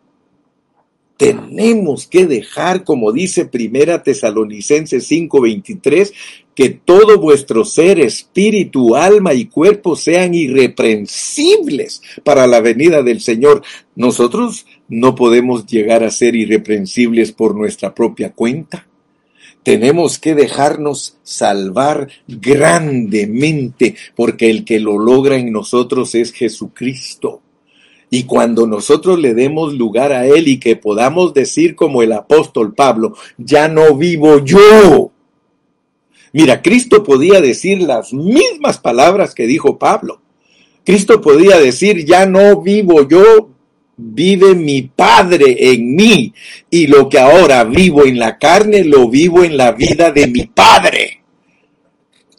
Tenemos 1.16 2.06
que 2.06 2.26
dejar, 2.26 2.84
como 2.84 3.12
dice 3.12 3.44
Primera 3.44 4.02
Tesalonicenses 4.02 5.06
5:23, 5.06 6.12
que 6.54 6.70
todo 6.70 7.18
vuestro 7.18 7.64
ser, 7.64 8.00
espíritu, 8.00 8.96
alma 8.96 9.32
y 9.34 9.46
cuerpo 9.46 9.96
sean 9.96 10.34
irreprensibles 10.34 12.02
para 12.24 12.46
la 12.46 12.60
venida 12.60 13.02
del 13.02 13.20
Señor. 13.20 13.62
Nosotros 13.94 14.66
no 14.88 15.14
podemos 15.14 15.66
llegar 15.66 16.02
a 16.02 16.10
ser 16.10 16.34
irreprensibles 16.34 17.32
por 17.32 17.54
nuestra 17.54 17.94
propia 17.94 18.32
cuenta. 18.32 18.86
Tenemos 19.62 20.18
que 20.18 20.34
dejarnos 20.34 21.18
salvar 21.22 22.08
grandemente, 22.26 23.94
porque 24.16 24.50
el 24.50 24.64
que 24.64 24.80
lo 24.80 24.98
logra 24.98 25.36
en 25.36 25.52
nosotros 25.52 26.16
es 26.16 26.32
Jesucristo. 26.32 27.41
Y 28.14 28.24
cuando 28.24 28.66
nosotros 28.66 29.18
le 29.18 29.32
demos 29.32 29.72
lugar 29.72 30.12
a 30.12 30.26
Él 30.26 30.46
y 30.46 30.60
que 30.60 30.76
podamos 30.76 31.32
decir 31.32 31.74
como 31.74 32.02
el 32.02 32.12
apóstol 32.12 32.74
Pablo, 32.74 33.14
ya 33.38 33.68
no 33.68 33.96
vivo 33.96 34.44
yo. 34.44 35.12
Mira, 36.34 36.60
Cristo 36.60 37.02
podía 37.04 37.40
decir 37.40 37.80
las 37.80 38.12
mismas 38.12 38.76
palabras 38.76 39.34
que 39.34 39.46
dijo 39.46 39.78
Pablo. 39.78 40.20
Cristo 40.84 41.22
podía 41.22 41.56
decir, 41.56 42.04
ya 42.04 42.26
no 42.26 42.60
vivo 42.60 43.08
yo, 43.08 43.48
vive 43.96 44.54
mi 44.56 44.82
Padre 44.82 45.72
en 45.72 45.96
mí. 45.96 46.34
Y 46.68 46.88
lo 46.88 47.08
que 47.08 47.18
ahora 47.18 47.64
vivo 47.64 48.04
en 48.04 48.18
la 48.18 48.36
carne, 48.36 48.84
lo 48.84 49.08
vivo 49.08 49.42
en 49.42 49.56
la 49.56 49.72
vida 49.72 50.12
de 50.12 50.26
mi 50.26 50.44
Padre. 50.44 51.22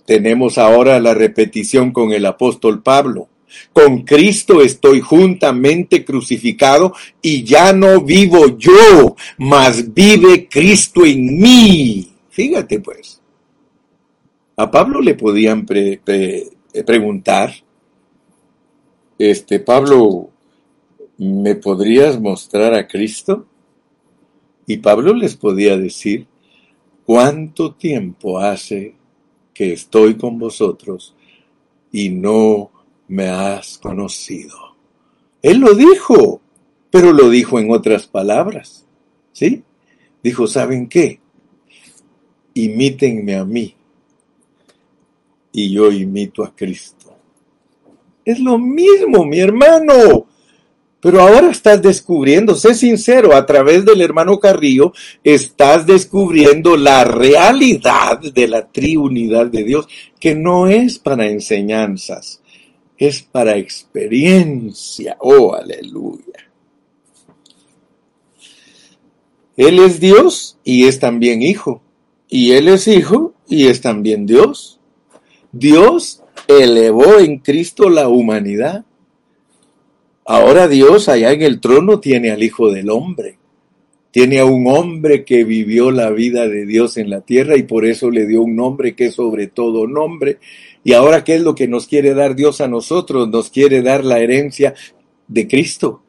Tenemos 0.06 0.60
ahora 0.60 1.00
la 1.00 1.16
repetición 1.16 1.90
con 1.92 2.14
el 2.14 2.28
apóstol 2.28 2.84
Pablo. 2.84 3.30
Con 3.72 4.04
Cristo 4.04 4.62
estoy 4.62 5.02
juntamente 5.02 6.06
crucificado 6.06 6.94
y 7.22 7.44
ya 7.44 7.74
no 7.74 8.02
vivo 8.02 8.58
yo, 8.58 9.16
mas 9.38 9.94
vive 9.94 10.48
Cristo 10.50 11.06
en 11.06 11.40
mí. 11.40 12.12
Fíjate 12.30 12.80
pues. 12.80 13.22
A 14.56 14.70
Pablo 14.70 15.02
le 15.02 15.16
podían 15.16 15.66
preguntar, 15.66 17.54
este 19.18 19.60
Pablo, 19.60 20.30
¿me 21.18 21.56
podrías 21.56 22.20
mostrar 22.20 22.74
a 22.74 22.88
Cristo? 22.88 23.48
Y 24.68 24.78
Pablo 24.78 25.14
les 25.14 25.36
podía 25.36 25.78
decir, 25.78 26.28
¿cuánto 27.06 27.74
tiempo 27.74 28.40
hace 28.40 28.96
que 29.54 29.74
estoy 29.74 30.16
con 30.16 30.40
vosotros 30.40 31.16
y 31.92 32.10
no 32.10 32.72
me 33.14 33.28
has 33.30 33.78
conocido. 33.78 34.76
Él 35.44 35.60
lo 35.60 35.76
dijo, 35.76 36.42
pero 36.90 37.14
lo 37.14 37.30
dijo 37.30 37.60
en 37.60 37.70
otras 37.70 38.08
palabras. 38.08 38.88
¿Sí? 39.32 39.64
Dijo, 40.24 40.48
¿saben 40.48 40.88
qué? 40.88 41.20
Imítenme 42.56 43.36
a 43.36 43.46
mí 43.46 43.76
y 45.52 45.72
yo 45.72 45.92
imito 45.92 46.44
a 46.44 46.56
Cristo. 46.56 47.16
Es 48.26 48.40
lo 48.40 48.58
mismo, 48.58 49.26
mi 49.26 49.40
hermano. 49.40 50.28
Pero 51.00 51.22
ahora 51.22 51.52
estás 51.52 51.82
descubriendo, 51.82 52.56
sé 52.56 52.74
sincero, 52.74 53.36
a 53.36 53.46
través 53.46 53.86
del 53.86 54.02
hermano 54.02 54.40
Carrillo, 54.40 54.94
estás 55.24 55.86
descubriendo 55.86 56.78
la 56.78 57.04
realidad 57.04 58.20
de 58.20 58.48
la 58.48 58.72
triunidad 58.72 59.48
de 59.48 59.64
Dios, 59.66 59.88
que 60.20 60.34
no 60.34 60.68
es 60.68 61.00
para 61.00 61.28
enseñanzas, 61.28 62.42
es 63.08 63.22
para 63.22 63.58
experiencia. 63.58 65.18
Oh, 65.20 65.54
aleluya. 65.54 66.50
Él 69.58 69.80
es 69.80 70.00
Dios 70.00 70.58
y 70.64 70.86
es 70.86 71.00
también 71.00 71.42
Hijo. 71.42 71.82
Y 72.30 72.54
Él 72.54 72.68
es 72.68 72.88
Hijo 72.88 73.34
y 73.48 73.68
es 73.68 73.82
también 73.82 74.26
Dios. 74.26 74.80
Dios 75.52 76.24
elevó 76.48 77.20
en 77.20 77.40
Cristo 77.40 77.90
la 77.90 78.08
humanidad. 78.08 78.86
Ahora 80.26 80.68
Dios 80.68 81.10
allá 81.10 81.32
en 81.32 81.42
el 81.42 81.60
trono 81.60 82.00
tiene 82.00 82.32
al 82.32 82.42
Hijo 82.42 82.72
del 82.72 82.90
Hombre. 82.90 83.38
Tiene 84.12 84.40
a 84.40 84.46
un 84.46 84.68
hombre 84.68 85.26
que 85.26 85.44
vivió 85.44 85.92
la 85.92 86.12
vida 86.12 86.48
de 86.48 86.66
Dios 86.66 86.98
en 86.98 87.10
la 87.10 87.22
tierra 87.22 87.58
y 87.58 87.64
por 87.64 87.86
eso 87.86 88.12
le 88.12 88.28
dio 88.28 88.44
un 88.44 88.56
nombre 88.56 88.96
que 88.96 89.08
es 89.08 89.16
sobre 89.16 89.48
todo 89.48 89.88
nombre 89.88 90.38
y 90.84 90.94
ahora, 90.94 91.24
¿qué 91.24 91.36
es 91.36 91.42
lo 91.42 91.56
que 91.56 91.68
nos 91.68 91.88
quiere 91.88 92.14
dar 92.14 92.36
Dios 92.36 92.60
a 92.60 92.68
nosotros? 92.68 93.30
Nos 93.30 93.50
quiere 93.50 93.82
dar 93.82 94.04
la 94.04 94.20
herencia 94.20 94.74
de 95.28 95.48
Cristo. 95.48 96.04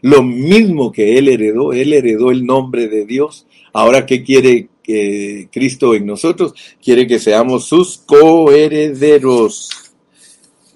Lo 0.00 0.22
mismo 0.22 0.90
que 0.92 1.18
Él 1.18 1.28
heredó, 1.28 1.72
Él 1.72 1.92
heredó 1.92 2.30
el 2.30 2.44
nombre 2.46 2.88
de 2.88 3.04
Dios. 3.04 3.46
Ahora, 3.72 4.06
¿qué 4.06 4.22
quiere 4.22 4.68
que 4.82 5.48
Cristo 5.52 5.94
en 5.94 6.06
nosotros? 6.06 6.54
Quiere 6.82 7.06
que 7.06 7.18
seamos 7.18 7.66
sus 7.66 7.98
coherederos. 7.98 9.70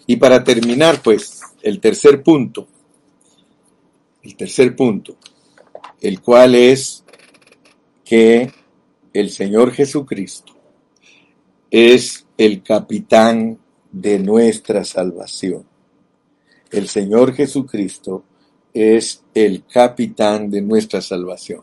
Y 0.06 0.16
para 0.16 0.44
terminar, 0.44 1.02
pues, 1.02 1.40
el 1.62 1.80
tercer 1.80 2.22
punto, 2.22 2.68
el 4.22 4.36
tercer 4.36 4.76
punto, 4.76 5.16
el 6.00 6.20
cual 6.20 6.54
es 6.54 7.04
que 8.04 8.50
el 9.12 9.30
Señor 9.30 9.72
Jesucristo 9.72 10.54
es 11.70 12.26
el 12.38 12.62
capitán 12.62 13.58
de 13.92 14.18
nuestra 14.18 14.84
salvación. 14.84 15.66
el 16.70 16.88
Señor 16.88 17.34
Jesucristo 17.34 18.24
es 18.72 19.24
el 19.34 19.64
capitán 19.66 20.50
de 20.50 20.62
nuestra 20.62 21.00
salvación. 21.00 21.62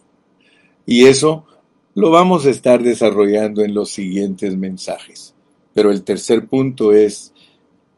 Y 0.86 1.06
eso 1.06 1.46
lo 1.94 2.12
vamos 2.12 2.46
a 2.46 2.50
estar 2.50 2.84
desarrollando 2.84 3.64
en 3.64 3.74
los 3.74 3.90
siguientes 3.90 4.58
mensajes. 4.58 5.34
Pero 5.74 5.92
el 5.92 6.04
tercer 6.04 6.48
punto 6.48 6.94
es 6.94 7.34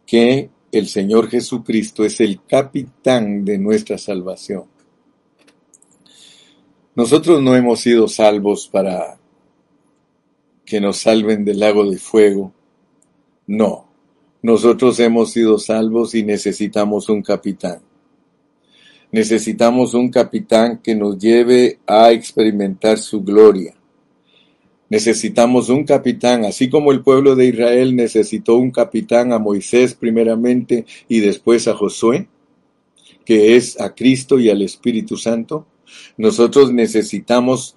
que 0.05 0.49
el 0.71 0.87
Señor 0.87 1.29
Jesucristo 1.29 2.03
es 2.03 2.19
el 2.19 2.43
capitán 2.45 3.43
de 3.43 3.57
nuestra 3.57 3.97
salvación. 3.97 4.65
Nosotros 6.95 7.41
no 7.41 7.55
hemos 7.55 7.79
sido 7.79 8.07
salvos 8.07 8.67
para 8.67 9.19
que 10.65 10.81
nos 10.81 10.97
salven 10.97 11.45
del 11.45 11.59
lago 11.59 11.89
de 11.89 11.97
fuego. 11.97 12.53
No, 13.47 13.87
nosotros 14.41 14.99
hemos 14.99 15.31
sido 15.31 15.57
salvos 15.57 16.13
y 16.13 16.23
necesitamos 16.23 17.07
un 17.07 17.21
capitán. 17.21 17.79
Necesitamos 19.11 19.93
un 19.93 20.09
capitán 20.09 20.81
que 20.83 20.93
nos 20.93 21.17
lleve 21.17 21.79
a 21.87 22.11
experimentar 22.11 22.97
su 22.97 23.23
gloria. 23.23 23.73
Necesitamos 24.89 25.69
un 25.69 25.85
capitán, 25.85 26.43
así 26.43 26.69
como 26.69 26.91
el 26.91 27.01
pueblo 27.01 27.35
de 27.35 27.47
Israel 27.47 27.95
necesitó 27.95 28.55
un 28.55 28.71
capitán 28.71 29.31
a 29.31 29.39
Moisés 29.39 29.93
primeramente 29.95 30.85
y 31.07 31.19
después 31.19 31.67
a 31.67 31.73
Josué, 31.73 32.27
que 33.25 33.55
es 33.55 33.79
a 33.79 33.95
Cristo 33.95 34.39
y 34.39 34.49
al 34.49 34.61
Espíritu 34.61 35.17
Santo. 35.17 35.67
Nosotros 36.17 36.73
necesitamos 36.73 37.75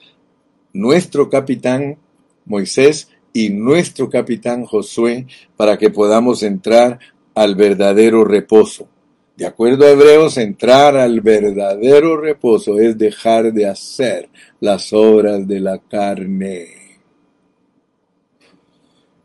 nuestro 0.73 1.29
capitán 1.31 1.99
Moisés 2.45 3.09
y 3.33 3.51
nuestro 3.51 4.09
capitán 4.09 4.64
Josué 4.64 5.26
para 5.57 5.78
que 5.78 5.91
podamos 5.91 6.43
entrar 6.43 6.99
al 7.35 7.55
verdadero 7.55 8.24
reposo. 8.24 8.89
De 9.37 9.47
acuerdo 9.47 9.87
a 9.87 9.91
Hebreos, 9.91 10.37
entrar 10.37 10.97
al 10.97 11.20
verdadero 11.20 12.20
reposo 12.20 12.78
es 12.78 12.99
dejar 12.99 13.53
de 13.53 13.66
hacer 13.66 14.28
las 14.61 14.93
obras 14.93 15.49
de 15.49 15.61
la 15.61 15.78
carne. 15.78 16.66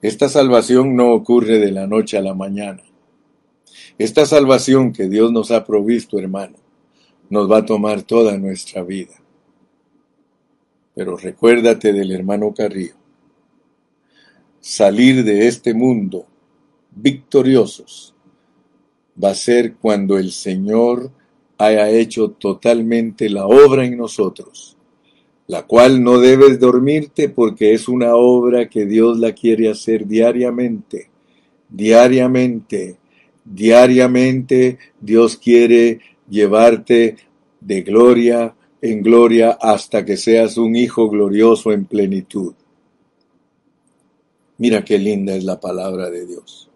Esta 0.02 0.30
salvación 0.30 0.96
no 0.96 1.12
ocurre 1.12 1.60
de 1.60 1.72
la 1.72 1.88
noche 1.88 2.18
a 2.18 2.22
la 2.22 2.34
mañana. 2.34 2.84
Esta 3.98 4.26
salvación 4.26 4.94
que 4.94 5.10
Dios 5.10 5.32
nos 5.32 5.52
ha 5.52 5.66
provisto, 5.66 6.20
hermano, 6.20 6.58
nos 7.30 7.50
va 7.52 7.58
a 7.58 7.66
tomar 7.66 8.04
toda 8.04 8.38
nuestra 8.38 8.84
vida. 8.84 9.16
Pero 10.94 11.18
recuérdate 11.18 11.92
del 11.92 12.12
hermano 12.12 12.54
Carrillo. 12.54 12.95
Salir 14.68 15.24
de 15.24 15.48
este 15.48 15.76
mundo 15.76 16.26
victoriosos 16.90 18.16
va 19.24 19.30
a 19.30 19.36
ser 19.36 19.76
cuando 19.76 20.18
el 20.18 20.32
Señor 20.32 21.12
haya 21.60 21.88
hecho 21.92 22.32
totalmente 22.32 23.30
la 23.30 23.46
obra 23.46 23.86
en 23.86 23.96
nosotros 23.96 24.76
la 25.46 25.68
cual 25.68 26.04
no 26.04 26.18
debes 26.18 26.60
dormirte 26.60 27.30
porque 27.30 27.74
es 27.74 27.88
una 27.88 28.16
obra 28.16 28.68
que 28.68 28.88
Dios 28.88 29.20
la 29.20 29.34
quiere 29.34 29.70
hacer 29.70 30.08
diariamente, 30.08 31.10
diariamente, 31.70 32.98
diariamente 33.44 34.80
Dios 35.00 35.38
quiere 35.38 36.00
llevarte 36.28 37.18
de 37.62 37.82
gloria 37.84 38.56
en 38.82 39.04
gloria 39.04 39.52
hasta 39.62 40.04
que 40.04 40.18
seas 40.18 40.58
un 40.58 40.76
hijo 40.76 41.08
glorioso 41.08 41.72
en 41.72 41.86
plenitud. 41.86 42.56
Mira 44.58 44.86
qué 44.86 44.98
linda 44.98 45.36
es 45.36 45.44
la 45.44 45.60
palabra 45.60 46.10
de 46.10 46.26
Dios. 46.26 46.70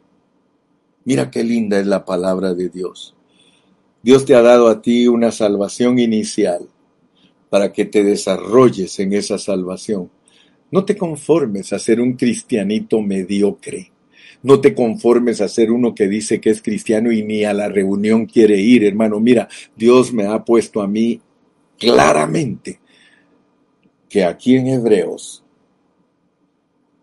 Mira 1.05 1.31
qué 1.31 1.43
linda 1.43 1.79
es 1.79 1.87
la 1.87 2.03
palabra 2.03 2.53
de 2.53 2.69
Dios. 2.69 3.15
Dios 4.01 4.25
te 4.25 4.35
ha 4.35 4.41
dado 4.41 4.67
a 4.67 4.81
ti 4.81 5.07
una 5.07 5.31
salvación 5.31 5.97
inicial 5.99 6.67
para 7.49 7.71
que 7.71 7.85
te 7.85 8.03
desarrolles 8.03 8.99
en 8.99 9.13
esa 9.13 9.37
salvación. 9.37 10.09
No 10.71 10.85
te 10.85 10.97
conformes 10.97 11.73
a 11.73 11.79
ser 11.79 11.99
un 11.99 12.13
cristianito 12.13 13.01
mediocre. 13.01 13.91
No 14.43 14.61
te 14.61 14.73
conformes 14.73 15.41
a 15.41 15.47
ser 15.47 15.71
uno 15.71 15.95
que 15.95 16.07
dice 16.07 16.39
que 16.39 16.49
es 16.49 16.61
cristiano 16.61 17.11
y 17.11 17.23
ni 17.23 17.43
a 17.43 17.53
la 17.53 17.67
reunión 17.67 18.25
quiere 18.25 18.57
ir, 18.57 18.83
hermano. 18.85 19.19
Mira, 19.19 19.49
Dios 19.75 20.13
me 20.13 20.25
ha 20.27 20.43
puesto 20.45 20.81
a 20.81 20.87
mí 20.87 21.19
claramente 21.77 22.79
que 24.07 24.23
aquí 24.23 24.55
en 24.55 24.67
Hebreos 24.67 25.43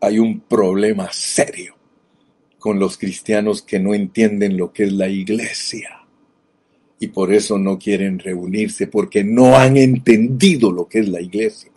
hay 0.07 0.21
un 0.21 0.39
problema 0.39 1.13
serio 1.13 1.75
con 2.61 2.79
los 2.79 2.97
cristianos 2.97 3.63
que 3.63 3.81
no 3.81 3.93
entienden 3.93 4.57
lo 4.57 4.73
que 4.73 4.85
es 4.85 4.93
la 4.93 5.09
iglesia 5.09 6.07
y 7.01 7.09
por 7.09 7.33
eso 7.33 7.59
no 7.59 7.77
quieren 7.77 8.21
reunirse, 8.21 8.87
porque 8.87 9.25
no 9.25 9.57
han 9.57 9.77
entendido 9.77 10.71
lo 10.71 10.89
que 10.89 11.01
es 11.01 11.09
la 11.09 11.21
iglesia. 11.21 11.73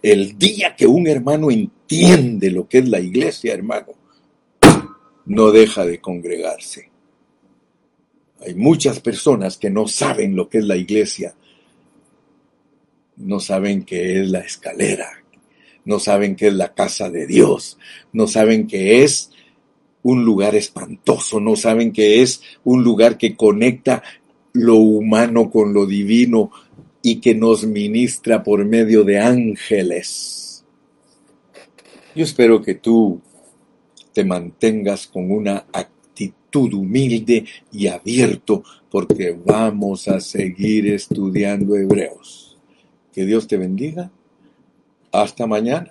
El 0.00 0.38
día 0.38 0.76
que 0.76 0.86
un 0.86 1.08
hermano 1.08 1.50
entiende 1.50 2.52
lo 2.52 2.68
que 2.68 2.78
es 2.78 2.88
la 2.88 3.00
iglesia, 3.00 3.52
hermano, 3.52 3.88
no 5.26 5.50
deja 5.50 5.84
de 5.84 6.00
congregarse. 6.00 6.88
Hay 8.46 8.54
muchas 8.54 9.00
personas 9.00 9.58
que 9.58 9.70
no 9.70 9.88
saben 9.88 10.36
lo 10.36 10.48
que 10.48 10.58
es 10.58 10.64
la 10.64 10.76
iglesia, 10.76 11.34
no 13.16 13.40
saben 13.40 13.84
qué 13.84 14.20
es 14.20 14.30
la 14.30 14.40
escalera, 14.40 15.21
no 15.84 15.98
saben 15.98 16.36
qué 16.36 16.48
es 16.48 16.54
la 16.54 16.74
casa 16.74 17.10
de 17.10 17.26
Dios, 17.26 17.78
no 18.12 18.26
saben 18.26 18.66
qué 18.66 19.02
es 19.02 19.30
un 20.02 20.24
lugar 20.24 20.54
espantoso, 20.54 21.40
no 21.40 21.56
saben 21.56 21.92
qué 21.92 22.22
es 22.22 22.42
un 22.64 22.82
lugar 22.82 23.18
que 23.18 23.36
conecta 23.36 24.02
lo 24.52 24.76
humano 24.76 25.50
con 25.50 25.72
lo 25.72 25.86
divino 25.86 26.50
y 27.02 27.20
que 27.20 27.34
nos 27.34 27.66
ministra 27.66 28.42
por 28.42 28.64
medio 28.64 29.04
de 29.04 29.18
ángeles. 29.18 30.64
Yo 32.14 32.24
espero 32.24 32.60
que 32.60 32.74
tú 32.74 33.20
te 34.12 34.24
mantengas 34.24 35.06
con 35.06 35.30
una 35.30 35.64
actitud 35.72 36.74
humilde 36.74 37.46
y 37.72 37.86
abierto 37.86 38.62
porque 38.90 39.32
vamos 39.32 40.08
a 40.08 40.20
seguir 40.20 40.86
estudiando 40.88 41.76
Hebreos. 41.76 42.58
Que 43.12 43.24
Dios 43.24 43.46
te 43.46 43.56
bendiga. 43.56 44.10
Hasta 45.12 45.46
mañana. 45.46 45.80